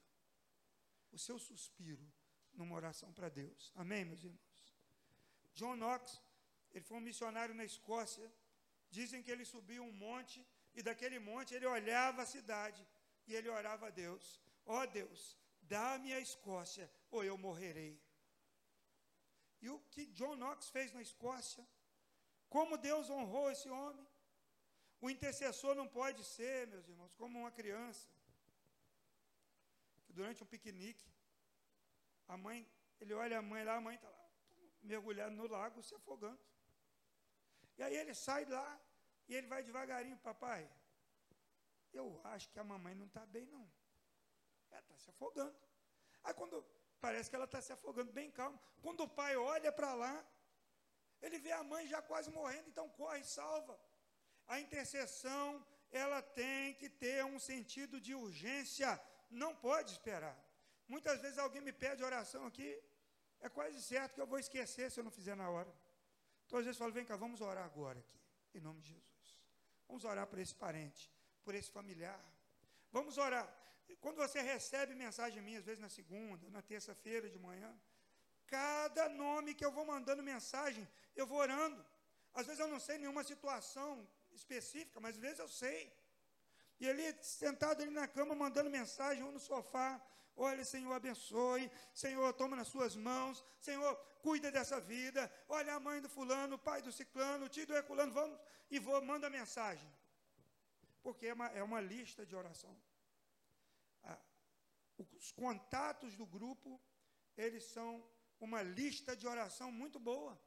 [1.12, 2.04] o seu suspiro,
[2.54, 3.72] numa oração para Deus.
[3.74, 4.74] Amém, meus irmãos?
[5.54, 6.20] John Knox,
[6.72, 8.30] ele foi um missionário na Escócia.
[8.90, 12.86] Dizem que ele subiu um monte e daquele monte ele olhava a cidade
[13.26, 18.00] e ele orava a Deus: Ó oh Deus, dá-me a Escócia ou eu morrerei.
[19.62, 21.66] E o que John Knox fez na Escócia?
[22.48, 24.06] Como Deus honrou esse homem?
[25.00, 28.08] O intercessor não pode ser, meus irmãos, como uma criança.
[30.04, 31.06] Que durante um piquenique,
[32.34, 32.58] a mãe,
[33.00, 34.24] ele olha a mãe lá, a mãe está lá,
[34.82, 36.40] mergulhada no lago, se afogando.
[37.76, 38.68] E aí ele sai lá
[39.28, 40.62] e ele vai devagarinho, papai.
[41.92, 43.66] Eu acho que a mamãe não está bem, não.
[44.70, 45.56] Ela está se afogando.
[46.22, 46.64] Aí quando
[47.00, 48.60] parece que ela está se afogando bem calma.
[48.80, 50.14] Quando o pai olha para lá,
[51.20, 53.78] ele vê a mãe já quase morrendo, então corre salva.
[54.46, 60.36] A intercessão, ela tem que ter um sentido de urgência, não pode esperar.
[60.94, 62.70] Muitas vezes alguém me pede oração aqui,
[63.46, 65.72] é quase certo que eu vou esquecer se eu não fizer na hora.
[66.44, 68.20] Então, às vezes, eu falo, vem cá, vamos orar agora aqui,
[68.56, 69.26] em nome de Jesus.
[69.86, 71.02] Vamos orar por esse parente,
[71.44, 72.20] por esse familiar.
[72.90, 73.46] Vamos orar.
[74.00, 77.70] Quando você recebe mensagem minha, às vezes na segunda, na terça-feira de manhã,
[78.48, 81.80] cada nome que eu vou mandando mensagem, eu vou orando.
[82.34, 83.90] Às vezes eu não sei nenhuma situação
[84.32, 85.80] específica, mas às vezes eu sei.
[86.80, 89.88] E ali, sentado ali na cama, mandando mensagem, ou no sofá,
[90.48, 91.70] Olha, Senhor, abençoe.
[92.02, 93.44] Senhor, toma nas suas mãos.
[93.60, 93.94] Senhor,
[94.26, 95.22] cuida dessa vida.
[95.48, 98.12] Olha a mãe do fulano, o pai do ciclano, o tio do eculano.
[98.20, 98.38] Vamos
[98.70, 99.90] e vou, manda mensagem.
[101.02, 102.74] Porque é uma, é uma lista de oração.
[104.02, 104.18] Ah,
[104.98, 106.80] os contatos do grupo,
[107.36, 107.88] eles são
[108.40, 110.40] uma lista de oração muito boa.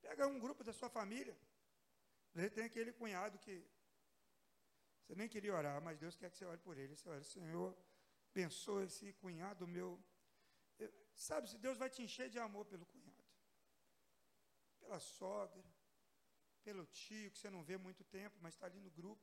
[0.00, 1.36] Pega um grupo da sua família.
[2.34, 3.64] Você tem aquele cunhado que
[5.04, 6.96] você nem queria orar, mas Deus quer que você ore por ele.
[6.96, 7.76] Você ora, Senhor,
[8.32, 9.90] abençoa esse cunhado meu.
[11.14, 13.24] Sabe, se Deus vai te encher de amor pelo cunhado,
[14.80, 15.62] pela sogra,
[16.64, 19.22] pelo tio, que você não vê muito tempo, mas está ali no grupo.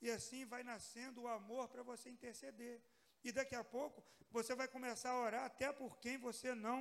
[0.00, 2.82] E assim vai nascendo o amor para você interceder.
[3.22, 6.80] E daqui a pouco você vai começar a orar até por quem você não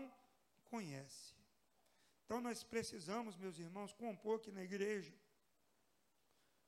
[0.66, 1.36] conhece.
[2.24, 5.14] Então nós precisamos, meus irmãos, compor aqui na igreja,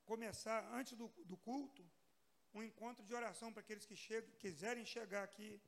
[0.05, 1.85] começar antes do, do culto,
[2.53, 5.61] um encontro de oração para aqueles que chegam, quiserem chegar aqui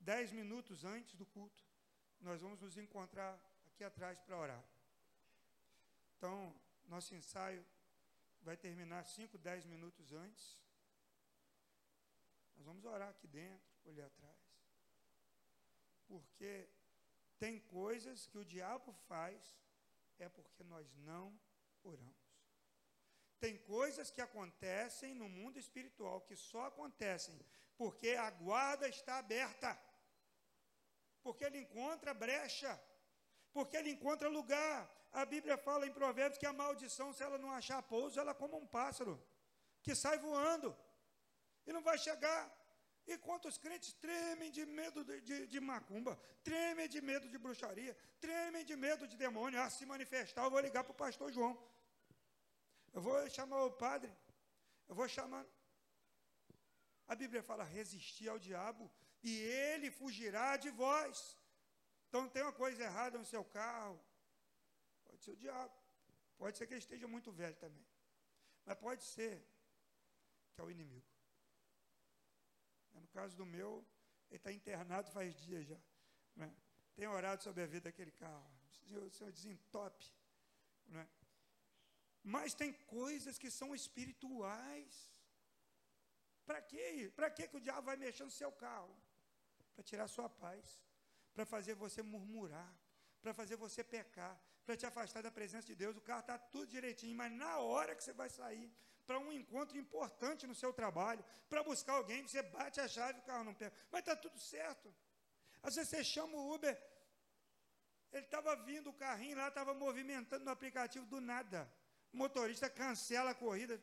[0.00, 1.62] dez minutos antes do culto.
[2.20, 4.64] Nós vamos nos encontrar aqui atrás para orar.
[6.16, 6.54] Então,
[6.86, 7.64] nosso ensaio
[8.40, 10.58] vai terminar cinco, dez minutos antes.
[12.56, 14.38] Nós vamos orar aqui dentro, olhar atrás.
[16.06, 16.68] Porque
[17.38, 19.58] tem coisas que o diabo faz
[20.18, 21.38] é porque nós não
[21.82, 22.23] oramos.
[23.44, 27.38] Tem coisas que acontecem no mundo espiritual que só acontecem
[27.80, 29.70] porque a guarda está aberta,
[31.22, 32.72] porque ele encontra brecha,
[33.52, 34.76] porque ele encontra lugar.
[35.12, 38.40] A Bíblia fala em Provérbios que a maldição, se ela não achar pouso, ela é
[38.42, 39.14] como um pássaro
[39.82, 40.74] que sai voando
[41.66, 42.42] e não vai chegar.
[43.06, 47.94] E quantos crentes tremem de medo de, de, de, macumba, tremem de medo de bruxaria,
[48.18, 49.60] tremem de medo de demônio.
[49.60, 51.54] Ah, se manifestar, eu vou ligar para o pastor João.
[52.94, 54.12] Eu vou chamar o padre.
[54.88, 55.44] Eu vou chamar.
[57.08, 58.90] A Bíblia fala: resistir ao diabo
[59.22, 61.36] e ele fugirá de vós.
[62.06, 63.98] Então tem uma coisa errada no seu carro.
[65.04, 65.74] Pode ser o diabo.
[66.38, 67.86] Pode ser que ele esteja muito velho também.
[68.64, 69.34] Mas pode ser
[70.52, 71.06] que é o inimigo.
[72.92, 73.84] No caso do meu,
[74.30, 75.80] ele está internado faz dias já.
[76.36, 76.54] Né?
[76.94, 78.48] Tem orado sobre a vida daquele carro.
[78.68, 80.06] O Senhor, o Senhor desentope.
[80.86, 81.08] Né?
[82.24, 84.92] Mas tem coisas que são espirituais.
[86.46, 87.12] Para quê?
[87.14, 88.94] Para que o diabo vai mexer no seu carro?
[89.74, 90.80] Para tirar sua paz,
[91.34, 92.72] para fazer você murmurar,
[93.20, 94.34] para fazer você pecar,
[94.64, 95.96] para te afastar da presença de Deus.
[95.96, 98.72] O carro está tudo direitinho, mas na hora que você vai sair
[99.06, 103.22] para um encontro importante no seu trabalho, para buscar alguém, você bate a chave e
[103.22, 103.74] o carro não pega.
[103.92, 104.94] Mas está tudo certo.
[105.62, 106.74] Às vezes você chama o Uber,
[108.12, 111.70] ele estava vindo, o carrinho lá estava movimentando no aplicativo do nada.
[112.14, 113.76] O motorista cancela a corrida.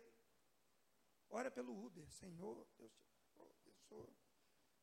[1.30, 4.10] Ora pelo Uber, Senhor, Deus te abençoa.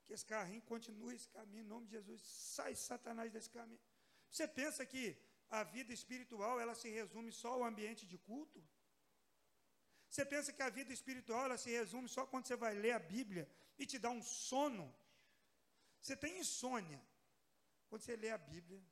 [0.04, 2.20] Que esse carrinho continue esse caminho, em nome de Jesus.
[2.56, 3.80] Sai Satanás desse caminho.
[4.30, 5.16] Você pensa que
[5.48, 8.62] a vida espiritual ela se resume só ao ambiente de culto?
[10.10, 12.98] Você pensa que a vida espiritual ela se resume só quando você vai ler a
[12.98, 14.94] Bíblia e te dá um sono?
[16.02, 17.00] Você tem insônia
[17.88, 18.82] quando você lê a Bíblia.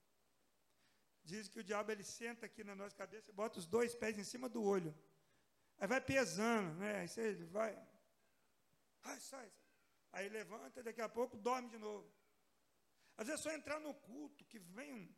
[1.31, 4.17] Diz que o diabo ele senta aqui na nossa cabeça e bota os dois pés
[4.17, 4.95] em cima do olho.
[5.79, 7.01] Aí vai pesando, né?
[7.01, 7.73] Aí você vai.
[9.03, 9.53] Ai, sai.
[10.12, 12.09] Aí levanta, daqui a pouco dorme de novo.
[13.17, 15.15] Às vezes é só entrar no culto que vem um,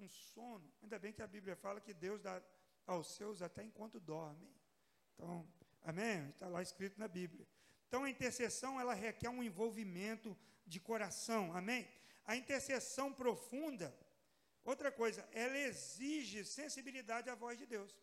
[0.00, 0.68] um sono.
[0.82, 2.42] Ainda bem que a Bíblia fala que Deus dá
[2.84, 4.52] aos seus até enquanto dormem.
[5.14, 5.48] Então,
[5.82, 6.28] amém?
[6.30, 7.46] Está lá escrito na Bíblia.
[7.86, 11.88] Então a intercessão ela requer um envolvimento de coração, amém?
[12.24, 13.96] A intercessão profunda
[14.64, 17.96] Outra coisa, ela exige sensibilidade à voz de Deus.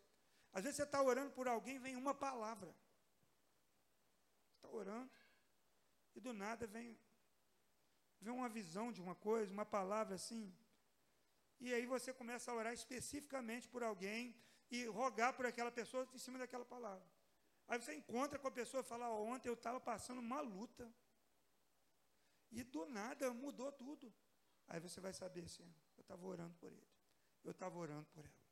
[0.52, 2.76] Às vezes você está orando por alguém, vem uma palavra.
[4.56, 5.10] Está orando,
[6.16, 7.00] e do nada vem,
[8.20, 10.54] vem uma visão de uma coisa, uma palavra assim.
[11.60, 14.36] E aí você começa a orar especificamente por alguém
[14.70, 17.06] e rogar por aquela pessoa em cima daquela palavra.
[17.68, 20.92] Aí você encontra com a pessoa e fala: oh, Ontem eu estava passando uma luta.
[22.52, 24.12] E do nada mudou tudo.
[24.68, 26.88] Aí você vai saber assim: eu estava orando por ele.
[27.44, 28.44] Eu estava orando por ela.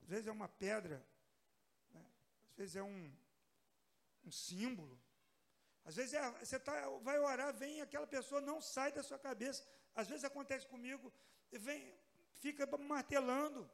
[0.00, 1.04] Às vezes é uma pedra,
[1.90, 2.04] né?
[2.50, 3.12] às vezes é um,
[4.24, 5.00] um símbolo.
[5.84, 9.66] Às vezes é, você tá, vai orar, vem aquela pessoa, não sai da sua cabeça.
[9.94, 11.12] Às vezes acontece comigo,
[11.50, 11.94] vem,
[12.34, 13.68] fica martelando.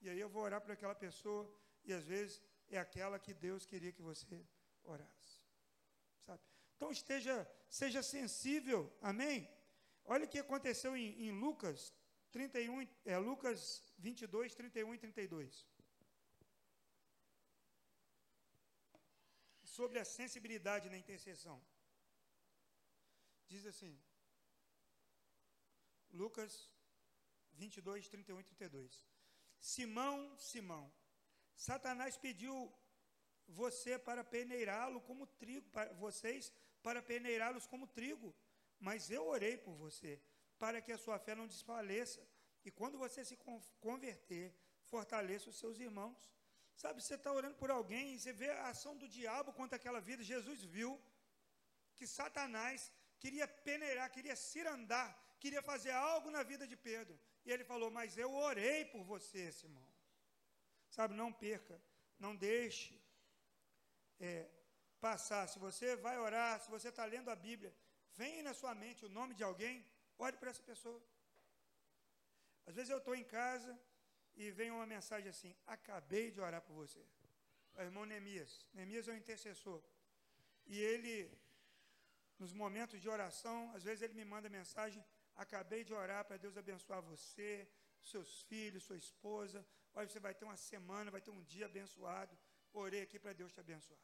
[0.00, 1.48] E aí eu vou orar para aquela pessoa,
[1.84, 4.44] e às vezes é aquela que Deus queria que você
[4.82, 5.40] orasse.
[6.20, 6.42] Sabe?
[6.76, 9.48] Então esteja, seja sensível, amém?
[10.06, 11.92] Olha o que aconteceu em, em Lucas
[12.30, 15.66] 31, é, Lucas 22, 31 e 32.
[19.64, 21.60] Sobre a sensibilidade na intercessão.
[23.48, 23.98] Diz assim,
[26.10, 26.70] Lucas
[27.52, 29.06] 22, 31 e 32.
[29.58, 30.92] Simão, Simão,
[31.54, 32.72] Satanás pediu
[33.48, 36.52] você para peneirá-lo como trigo, para vocês
[36.82, 38.34] para peneirá-los como trigo,
[38.78, 40.20] mas eu orei por você,
[40.58, 42.26] para que a sua fé não desfaleça,
[42.64, 43.36] e quando você se
[43.80, 44.54] converter,
[44.84, 46.32] fortaleça os seus irmãos.
[46.74, 50.22] Sabe, você está orando por alguém você vê a ação do diabo contra aquela vida.
[50.22, 51.00] Jesus viu
[51.94, 55.08] que Satanás queria peneirar, queria cirandar,
[55.40, 57.18] queria fazer algo na vida de Pedro.
[57.44, 59.88] E ele falou: Mas eu orei por você, Simão.
[60.90, 61.80] Sabe, não perca,
[62.18, 63.00] não deixe
[64.20, 64.48] é,
[65.00, 65.46] passar.
[65.48, 67.74] Se você vai orar, se você está lendo a Bíblia,
[68.20, 69.84] vem na sua mente o nome de alguém,
[70.18, 71.00] ore por essa pessoa.
[72.66, 73.72] Às vezes eu estou em casa
[74.34, 77.02] e vem uma mensagem assim: Acabei de orar por você.
[77.74, 78.52] O irmão Neemias.
[78.72, 79.80] Neemias é um intercessor.
[80.66, 81.14] E ele,
[82.38, 85.04] nos momentos de oração, às vezes ele me manda mensagem:
[85.44, 87.68] Acabei de orar para Deus abençoar você,
[88.02, 89.64] seus filhos, sua esposa.
[89.94, 92.36] Olha, você vai ter uma semana, vai ter um dia abençoado.
[92.72, 94.00] Orei aqui para Deus te abençoar.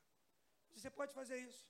[0.75, 1.67] Você pode fazer isso.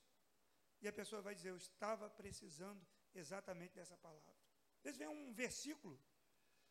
[0.83, 4.33] E a pessoa vai dizer: Eu estava precisando exatamente dessa palavra.
[4.77, 5.97] Às vezes vem um versículo.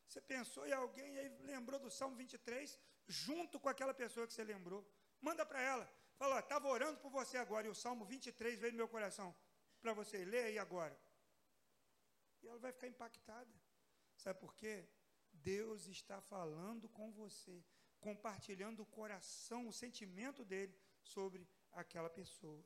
[0.06, 4.34] Você pensou em alguém e aí lembrou do Salmo 23, junto com aquela pessoa que
[4.34, 4.86] você lembrou.
[5.18, 5.90] Manda para ela.
[6.16, 9.34] Fala, estava orando por você agora, e o Salmo 23 veio no meu coração.
[9.80, 10.96] Para você ler aí agora.
[12.42, 13.54] E ela vai ficar impactada.
[14.14, 14.86] Sabe por quê?
[15.32, 17.64] Deus está falando com você,
[17.98, 22.62] compartilhando o coração, o sentimento dele sobre aquela pessoa.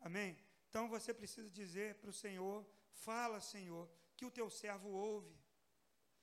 [0.00, 0.38] Amém?
[0.74, 2.66] Então você precisa dizer para o Senhor:
[3.06, 5.32] fala, Senhor, que o teu servo ouve.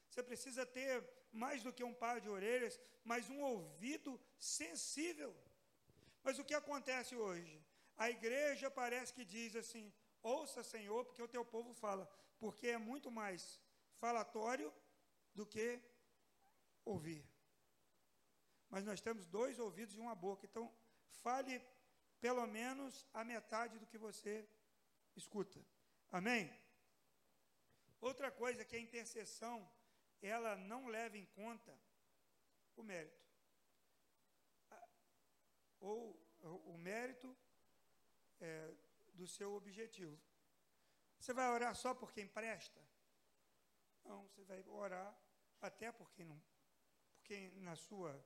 [0.09, 0.93] Você precisa ter
[1.31, 5.33] mais do que um par de orelhas, mas um ouvido sensível.
[6.21, 7.55] Mas o que acontece hoje?
[7.95, 9.85] A igreja parece que diz assim:
[10.21, 12.05] ouça, Senhor, porque o teu povo fala
[12.37, 13.57] porque é muito mais
[14.01, 14.69] falatório
[15.33, 15.81] do que
[16.83, 17.23] ouvir.
[18.69, 20.69] Mas nós temos dois ouvidos e uma boca, então
[21.23, 21.55] fale
[22.22, 24.47] pelo menos a metade do que você
[25.15, 25.59] escuta.
[26.11, 26.53] Amém?
[27.99, 29.69] Outra coisa que a intercessão,
[30.22, 31.76] ela não leva em conta
[32.76, 33.26] o mérito.
[35.80, 37.36] Ou o mérito
[38.39, 38.72] é,
[39.13, 40.17] do seu objetivo.
[41.19, 42.80] Você vai orar só por quem presta?
[44.05, 45.15] Não, você vai orar
[45.59, 46.41] até por quem não,
[47.61, 48.19] na sua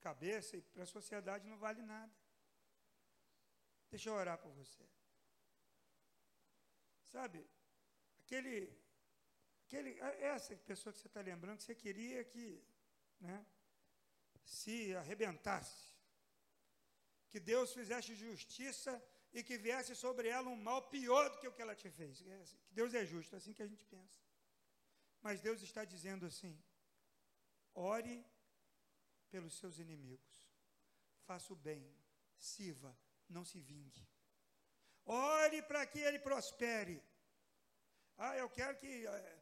[0.00, 2.12] cabeça e para a sociedade não vale nada.
[3.90, 4.84] Deixa eu orar por você.
[7.12, 7.44] Sabe,
[8.20, 8.70] aquele,
[9.64, 9.98] aquele,
[10.34, 12.62] essa pessoa que você está lembrando que você queria que,
[13.18, 13.46] né,
[14.44, 15.94] se arrebentasse,
[17.30, 21.52] que Deus fizesse justiça e que viesse sobre ela um mal pior do que o
[21.52, 22.26] que ela te fez.
[22.26, 24.18] É assim, que Deus é justo, é assim que a gente pensa.
[25.20, 26.54] Mas Deus está dizendo assim:
[27.74, 28.24] ore
[29.30, 30.50] pelos seus inimigos,
[31.26, 31.86] faça o bem,
[32.38, 32.96] sirva,
[33.28, 34.06] não se vingue.
[35.04, 37.02] Ore para que ele prospere.
[38.16, 39.38] Ah, eu quero que é,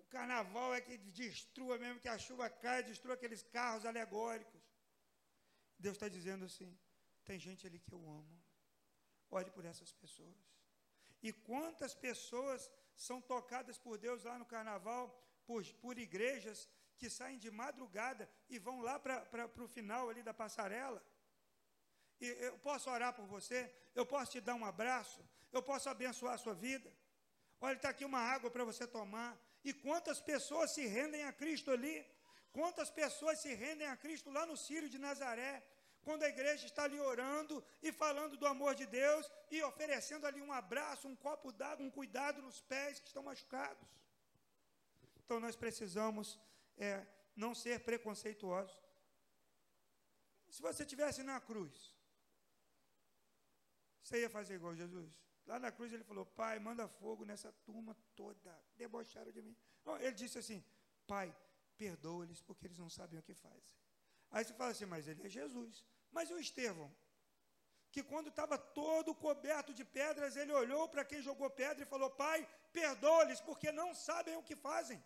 [0.00, 4.62] o carnaval é que destrua mesmo, que a chuva caia, destrua aqueles carros alegóricos.
[5.78, 6.76] Deus está dizendo assim:
[7.24, 8.42] tem gente ali que eu amo.
[9.30, 10.36] Ore por essas pessoas.
[11.22, 15.04] E quantas pessoas são tocadas por Deus lá no carnaval,
[15.46, 16.68] por, por igrejas
[16.98, 21.02] que saem de madrugada e vão lá para o final ali da passarela.
[22.26, 25.20] Eu posso orar por você, eu posso te dar um abraço,
[25.52, 26.92] eu posso abençoar a sua vida.
[27.60, 29.38] Olha, está aqui uma água para você tomar.
[29.64, 32.04] E quantas pessoas se rendem a Cristo ali?
[32.52, 35.62] Quantas pessoas se rendem a Cristo lá no Círio de Nazaré?
[36.04, 40.40] quando a igreja está ali orando e falando do amor de Deus e oferecendo ali
[40.42, 43.88] um abraço, um copo d'água, um cuidado nos pés que estão machucados.
[45.24, 46.38] Então nós precisamos
[46.76, 48.78] é, não ser preconceituosos.
[50.50, 51.93] Se você tivesse na cruz,
[54.04, 55.10] você ia fazer igual Jesus?
[55.46, 59.56] Lá na cruz ele falou: Pai, manda fogo nessa turma toda, debocharam de mim.
[59.84, 60.62] Não, ele disse assim:
[61.06, 61.34] Pai,
[61.78, 63.78] perdoa-lhes porque eles não sabem o que fazem.
[64.30, 65.84] Aí você fala assim: Mas ele é Jesus.
[66.12, 66.94] Mas o Estevão,
[67.90, 72.10] que quando estava todo coberto de pedras, ele olhou para quem jogou pedra e falou:
[72.10, 75.02] Pai, perdoa-lhes, porque não sabem o que fazem.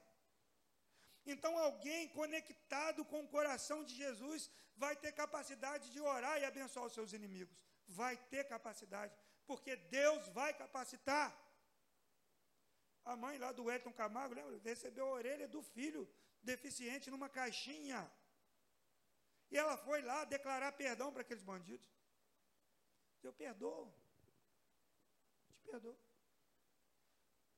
[1.24, 6.86] Então, alguém conectado com o coração de Jesus vai ter capacidade de orar e abençoar
[6.86, 7.67] os seus inimigos.
[7.89, 9.14] Vai ter capacidade,
[9.47, 11.28] porque Deus vai capacitar.
[13.05, 14.59] A mãe lá do Elton Camargo, lembra?
[14.59, 16.07] Recebeu a orelha do filho
[16.43, 18.01] deficiente numa caixinha.
[19.51, 21.89] E ela foi lá declarar perdão para aqueles bandidos.
[23.22, 23.91] Eu perdoo.
[25.55, 25.99] Te perdoo.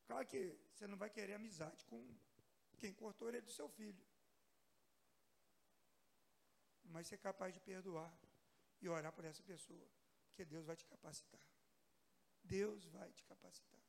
[0.07, 2.01] Claro que você não vai querer amizade com
[2.78, 4.05] quem cortou a orelha do seu filho.
[6.85, 8.12] Mas ser capaz de perdoar
[8.81, 9.87] e orar por essa pessoa,
[10.41, 11.41] porque Deus vai te capacitar.
[12.43, 13.80] Deus vai te capacitar.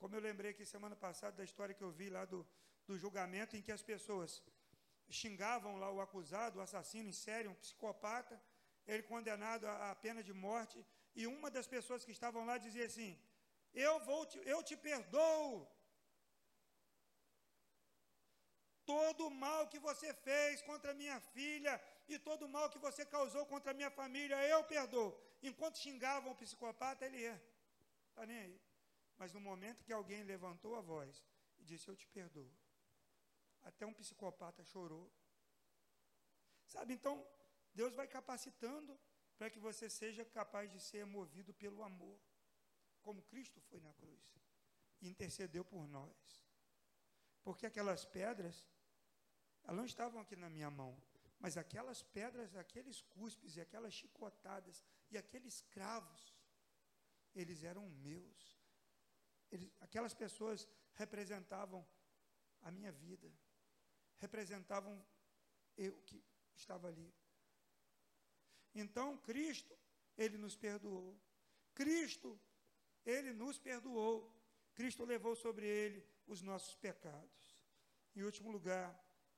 [0.00, 2.40] Como eu lembrei aqui semana passada da história que eu vi lá do,
[2.86, 4.30] do julgamento em que as pessoas
[5.20, 8.36] xingavam lá o acusado, o assassino em série, um psicopata,
[8.86, 10.78] ele condenado à pena de morte,
[11.14, 13.10] e uma das pessoas que estavam lá dizia assim:
[13.74, 15.68] Eu vou te, eu te perdoo.
[18.92, 21.74] Todo o mal que você fez contra minha filha
[22.08, 25.12] e todo o mal que você causou contra minha família, eu perdoo.
[25.42, 27.42] Enquanto xingavam o psicopata, ele ia.
[28.10, 28.60] Está nem aí.
[29.16, 31.24] Mas no momento que alguém levantou a voz
[31.58, 32.50] e disse: Eu te perdoo.
[33.62, 35.12] Até um psicopata chorou.
[36.66, 37.26] Sabe, então,
[37.74, 38.98] Deus vai capacitando
[39.36, 42.18] para que você seja capaz de ser movido pelo amor,
[43.02, 44.42] como Cristo foi na cruz
[45.00, 46.46] e intercedeu por nós.
[47.42, 48.68] Porque aquelas pedras,
[49.64, 50.96] elas não estavam aqui na minha mão,
[51.40, 56.34] mas aquelas pedras, aqueles cuspes e aquelas chicotadas e aqueles cravos,
[57.34, 58.60] eles eram meus.
[59.50, 61.86] Eles, aquelas pessoas representavam
[62.62, 63.30] a minha vida
[64.22, 65.04] representavam
[65.76, 67.12] eu que estava ali.
[68.72, 69.76] Então, Cristo,
[70.16, 71.20] ele nos perdoou.
[71.74, 72.40] Cristo,
[73.04, 74.16] ele nos perdoou.
[74.74, 77.42] Cristo levou sobre ele os nossos pecados.
[78.14, 78.88] Em último lugar,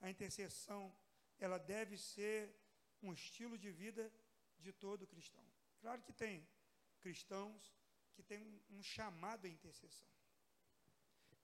[0.01, 0.95] a intercessão,
[1.39, 2.55] ela deve ser
[3.03, 4.13] um estilo de vida
[4.59, 5.45] de todo cristão.
[5.85, 6.37] Claro que tem
[7.05, 7.63] cristãos
[8.15, 10.15] que têm um, um chamado à intercessão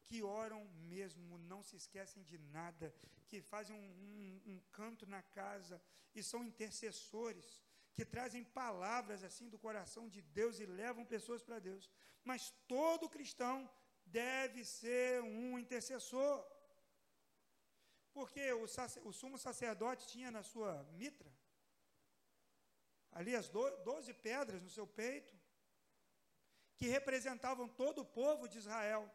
[0.06, 0.64] que oram
[0.94, 2.92] mesmo, não se esquecem de nada,
[3.28, 5.80] que fazem um, um, um canto na casa
[6.14, 7.62] e são intercessores,
[7.92, 11.88] que trazem palavras assim do coração de Deus e levam pessoas para Deus.
[12.24, 13.70] Mas todo cristão
[14.04, 16.44] deve ser um intercessor.
[18.12, 18.64] Porque o,
[19.04, 21.30] o sumo sacerdote tinha na sua mitra
[23.12, 25.34] ali as do, doze pedras no seu peito,
[26.76, 29.10] que representavam todo o povo de Israel.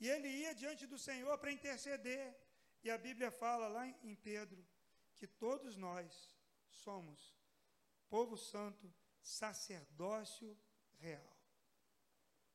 [0.00, 2.36] E ele ia diante do Senhor para interceder.
[2.82, 4.66] E a Bíblia fala lá em Pedro
[5.14, 6.36] que todos nós
[6.68, 7.40] somos
[8.08, 10.58] povo santo, sacerdócio
[10.98, 11.36] real.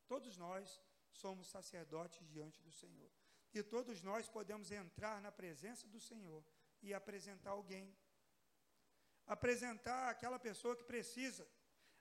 [0.05, 3.11] Todos nós somos sacerdotes diante do Senhor.
[3.53, 6.43] E todos nós podemos entrar na presença do Senhor
[6.81, 7.95] e apresentar alguém.
[9.27, 11.45] Apresentar aquela pessoa que precisa.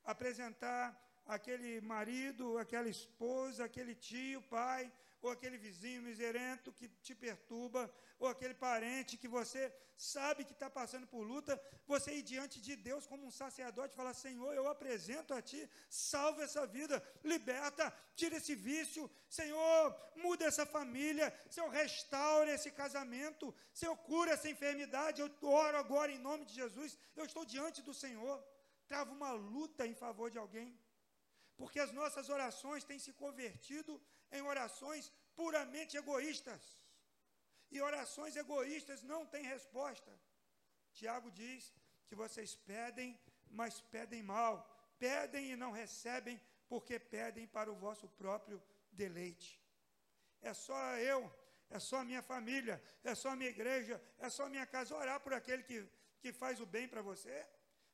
[0.05, 0.83] Apresentar
[1.27, 8.28] aquele marido, aquela esposa, aquele tio, pai, ou aquele vizinho miserento que te perturba, ou
[8.28, 13.06] aquele parente que você sabe que está passando por luta, você ir diante de Deus
[13.06, 18.36] como um sacerdote e falar: Senhor, eu apresento a Ti, salva essa vida, liberta, tira
[18.36, 25.20] esse vício, Senhor, muda essa família, Senhor, restaure esse casamento, Senhor, cura essa enfermidade.
[25.20, 28.42] Eu oro agora em nome de Jesus, eu estou diante do Senhor,
[28.86, 30.78] trava uma luta em favor de alguém
[31.57, 34.00] porque as nossas orações têm se convertido
[34.30, 36.62] em orações puramente egoístas.
[37.70, 40.12] E orações egoístas não têm resposta.
[40.92, 41.72] Tiago diz
[42.07, 43.18] que vocês pedem,
[43.50, 44.54] mas pedem mal.
[44.98, 49.61] Pedem e não recebem, porque pedem para o vosso próprio deleite.
[50.40, 51.20] É só eu,
[51.70, 54.94] é só a minha família, é só a minha igreja, é só a minha casa
[54.94, 55.86] orar por aquele que,
[56.20, 57.46] que faz o bem para você,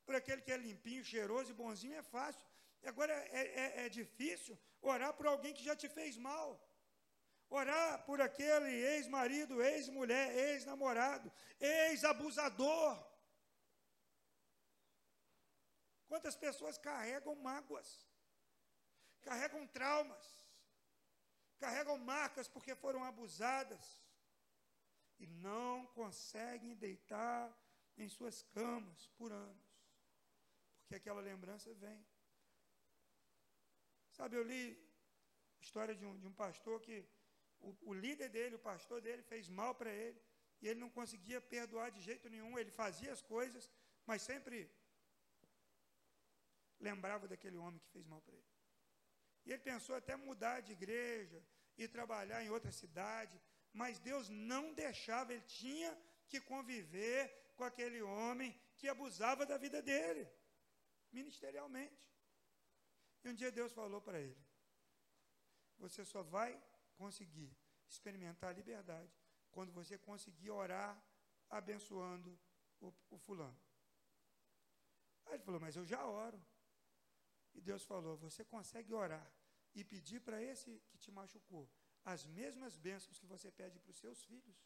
[0.04, 2.46] por aquele que é limpinho, cheiroso e bonzinho, é fácil.
[2.85, 6.61] Agora é, é, é difícil orar por alguém que já te fez mal.
[7.49, 11.30] Orar por aquele ex-marido, ex-mulher, ex-namorado,
[11.61, 13.12] ex-abusador.
[16.09, 18.07] Quantas pessoas carregam mágoas,
[19.20, 20.26] carregam traumas,
[21.59, 24.03] carregam marcas porque foram abusadas
[25.18, 27.57] e não conseguem deitar
[27.97, 29.64] em suas camas por anos,
[30.80, 32.05] porque aquela lembrança vem.
[34.22, 34.64] Sabe, eu li
[35.60, 36.96] história de um, de um pastor que
[37.68, 40.20] o, o líder dele, o pastor dele, fez mal para ele
[40.60, 42.56] e ele não conseguia perdoar de jeito nenhum.
[42.56, 43.68] Ele fazia as coisas,
[44.06, 44.70] mas sempre
[46.78, 48.52] lembrava daquele homem que fez mal para ele.
[49.44, 51.44] E ele pensou até mudar de igreja
[51.76, 53.42] e trabalhar em outra cidade,
[53.72, 55.92] mas Deus não deixava, ele tinha
[56.28, 57.20] que conviver
[57.56, 60.28] com aquele homem que abusava da vida dele,
[61.10, 62.11] ministerialmente.
[63.24, 64.40] E um dia Deus falou para ele:
[65.78, 66.60] Você só vai
[66.96, 67.56] conseguir
[67.88, 69.12] experimentar a liberdade
[69.50, 71.00] quando você conseguir orar
[71.48, 72.38] abençoando
[72.80, 73.60] o, o fulano.
[75.26, 76.40] Aí ele falou: Mas eu já oro.
[77.54, 79.30] E Deus falou: Você consegue orar
[79.74, 81.70] e pedir para esse que te machucou
[82.04, 84.56] as mesmas bênçãos que você pede para os seus filhos?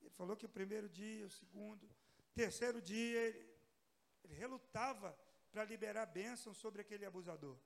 [0.00, 1.88] Ele falou que o primeiro dia, o segundo,
[2.32, 3.58] terceiro dia, ele,
[4.22, 5.18] ele relutava
[5.56, 7.56] para liberar bênçãos sobre aquele abusador.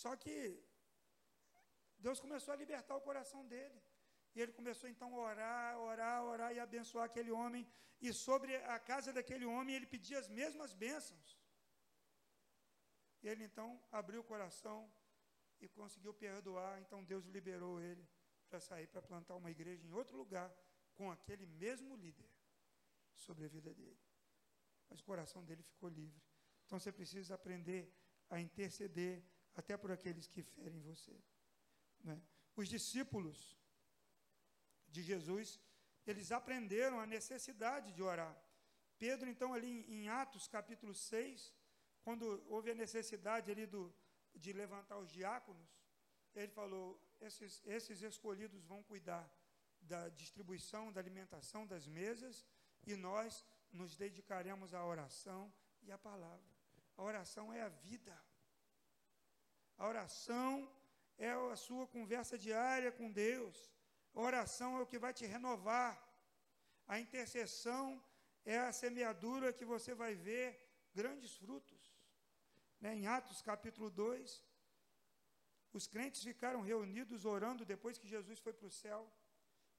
[0.00, 0.34] Só que
[2.06, 3.80] Deus começou a libertar o coração dele.
[4.34, 7.66] E ele começou então a orar, orar, orar e abençoar aquele homem.
[7.98, 11.40] E sobre a casa daquele homem ele pedia as mesmas bênçãos.
[13.22, 14.78] E ele então abriu o coração
[15.62, 16.78] e conseguiu perdoar.
[16.82, 18.06] Então Deus liberou ele
[18.50, 20.54] para sair para plantar uma igreja em outro lugar
[20.92, 22.30] com aquele mesmo líder
[23.14, 24.09] sobre a vida dele.
[24.90, 26.20] Mas o coração dele ficou livre.
[26.66, 27.90] Então você precisa aprender
[28.28, 29.24] a interceder
[29.54, 31.16] até por aqueles que ferem você.
[32.02, 32.20] Né?
[32.56, 33.56] Os discípulos
[34.88, 35.60] de Jesus,
[36.06, 38.36] eles aprenderam a necessidade de orar.
[38.98, 41.54] Pedro, então, ali em Atos capítulo 6,
[42.02, 43.94] quando houve a necessidade ali do,
[44.34, 45.70] de levantar os diáconos,
[46.34, 49.24] ele falou: esses, esses escolhidos vão cuidar
[49.80, 52.46] da distribuição, da alimentação das mesas,
[52.86, 55.52] e nós nos dedicaremos à oração
[55.82, 56.50] e à palavra.
[56.96, 58.16] A oração é a vida.
[59.78, 60.70] A oração
[61.16, 63.72] é a sua conversa diária com Deus.
[64.14, 65.92] A oração é o que vai te renovar.
[66.86, 68.02] A intercessão
[68.44, 70.48] é a semeadura que você vai ver
[70.94, 71.80] grandes frutos.
[72.80, 72.94] Né?
[72.96, 74.44] Em Atos capítulo 2,
[75.72, 79.10] os crentes ficaram reunidos orando depois que Jesus foi para o céu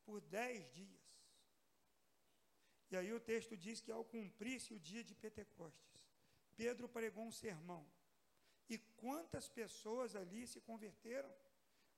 [0.06, 1.01] por dez dias.
[2.92, 6.00] E aí o texto diz que ao cumprir-se o dia de Pentecostes,
[6.56, 7.84] Pedro pregou um sermão.
[8.70, 11.32] E quantas pessoas ali se converteram?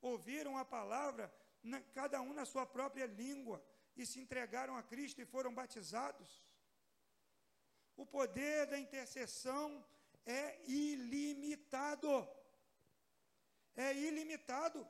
[0.02, 1.34] Ouviram a palavra
[1.64, 3.64] na, cada um na sua própria língua,
[3.96, 6.30] e se entregaram a Cristo e foram batizados.
[7.96, 9.86] O poder da intercessão
[10.26, 12.28] é ilimitado.
[13.76, 14.88] É ilimitado.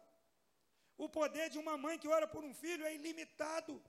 [0.98, 3.82] O poder de uma mãe que ora por um filho é ilimitado.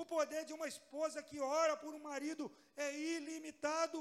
[0.00, 2.44] O poder de uma esposa que ora por um marido
[2.84, 4.00] é ilimitado.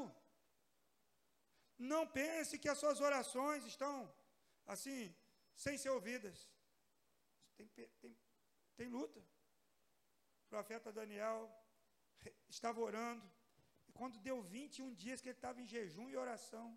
[1.92, 3.94] Não pense que as suas orações estão
[4.74, 5.02] assim,
[5.64, 6.38] sem ser ouvidas.
[7.58, 7.68] Tem,
[8.02, 8.16] tem,
[8.78, 9.20] tem luta.
[10.46, 11.40] O profeta Daniel
[12.56, 13.30] estava orando,
[13.88, 16.68] e quando deu 21 dias que ele estava em jejum e oração,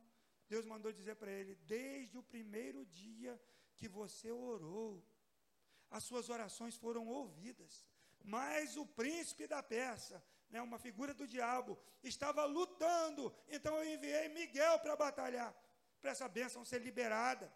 [0.48, 3.40] Deus mandou dizer para ele: desde o primeiro dia
[3.76, 4.90] que você orou,
[5.90, 7.91] as suas orações foram ouvidas.
[8.24, 13.34] Mas o príncipe da Pérsia, né, uma figura do diabo, estava lutando.
[13.48, 15.54] Então eu enviei Miguel para batalhar,
[16.00, 17.52] para essa bênção ser liberada.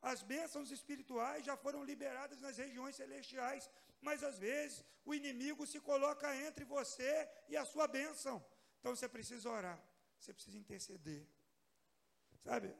[0.00, 3.70] As bênçãos espirituais já foram liberadas nas regiões celestiais,
[4.00, 8.44] mas às vezes o inimigo se coloca entre você e a sua bênção.
[8.78, 9.82] Então você precisa orar,
[10.18, 11.26] você precisa interceder.
[12.42, 12.74] Sabe?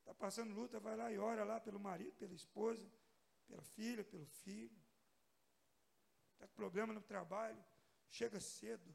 [0.00, 2.88] Está passando luta, vai lá e ora lá pelo marido, pela esposa,
[3.48, 4.85] pela filha, pelo filho.
[6.36, 7.62] Está com problema no trabalho,
[8.10, 8.94] chega cedo,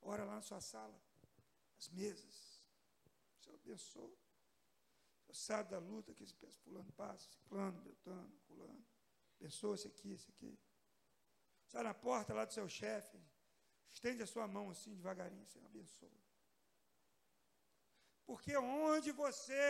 [0.00, 0.98] ora lá na sua sala,
[1.78, 2.64] as mesas.
[3.38, 4.16] O Senhor abençoa.
[5.26, 8.86] Você sabe da luta que esse fulano passa, plano, beltano, fulano.
[9.38, 10.58] Abençoa esse aqui, esse aqui.
[11.66, 13.20] Sai na porta lá do seu chefe,
[13.90, 16.10] estende a sua mão assim devagarinho, Senhor, abençoa.
[18.24, 19.62] Porque onde você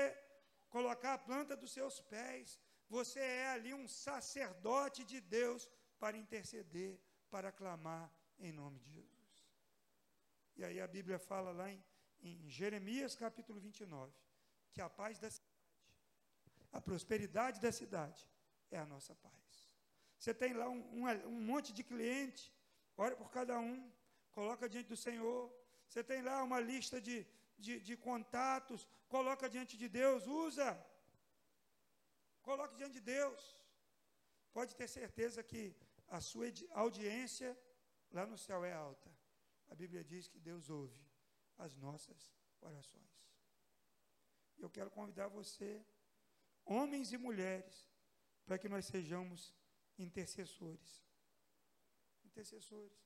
[0.68, 5.68] colocar a planta dos seus pés, você é ali um sacerdote de Deus
[5.98, 6.98] para interceder,
[7.30, 9.16] para clamar em nome de Jesus.
[10.56, 11.82] E aí a Bíblia fala lá em,
[12.20, 14.12] em Jeremias capítulo 29,
[14.72, 15.56] que a paz da cidade,
[16.72, 18.28] a prosperidade da cidade
[18.70, 19.34] é a nossa paz.
[20.18, 22.52] Você tem lá um, um, um monte de cliente,
[22.96, 23.90] ora por cada um,
[24.32, 25.40] coloca diante do Senhor.
[25.88, 27.26] Você tem lá uma lista de,
[27.58, 30.68] de, de contatos, coloca diante de Deus, usa.
[32.42, 33.40] Coloque diante de Deus.
[34.52, 35.76] Pode ter certeza que
[36.08, 37.58] a sua audiência
[38.10, 39.10] lá no céu é alta.
[39.68, 41.04] A Bíblia diz que Deus ouve
[41.58, 43.26] as nossas orações.
[44.58, 45.84] Eu quero convidar você,
[46.64, 47.90] homens e mulheres,
[48.44, 49.54] para que nós sejamos
[49.98, 51.04] intercessores.
[52.24, 52.94] Intercessores.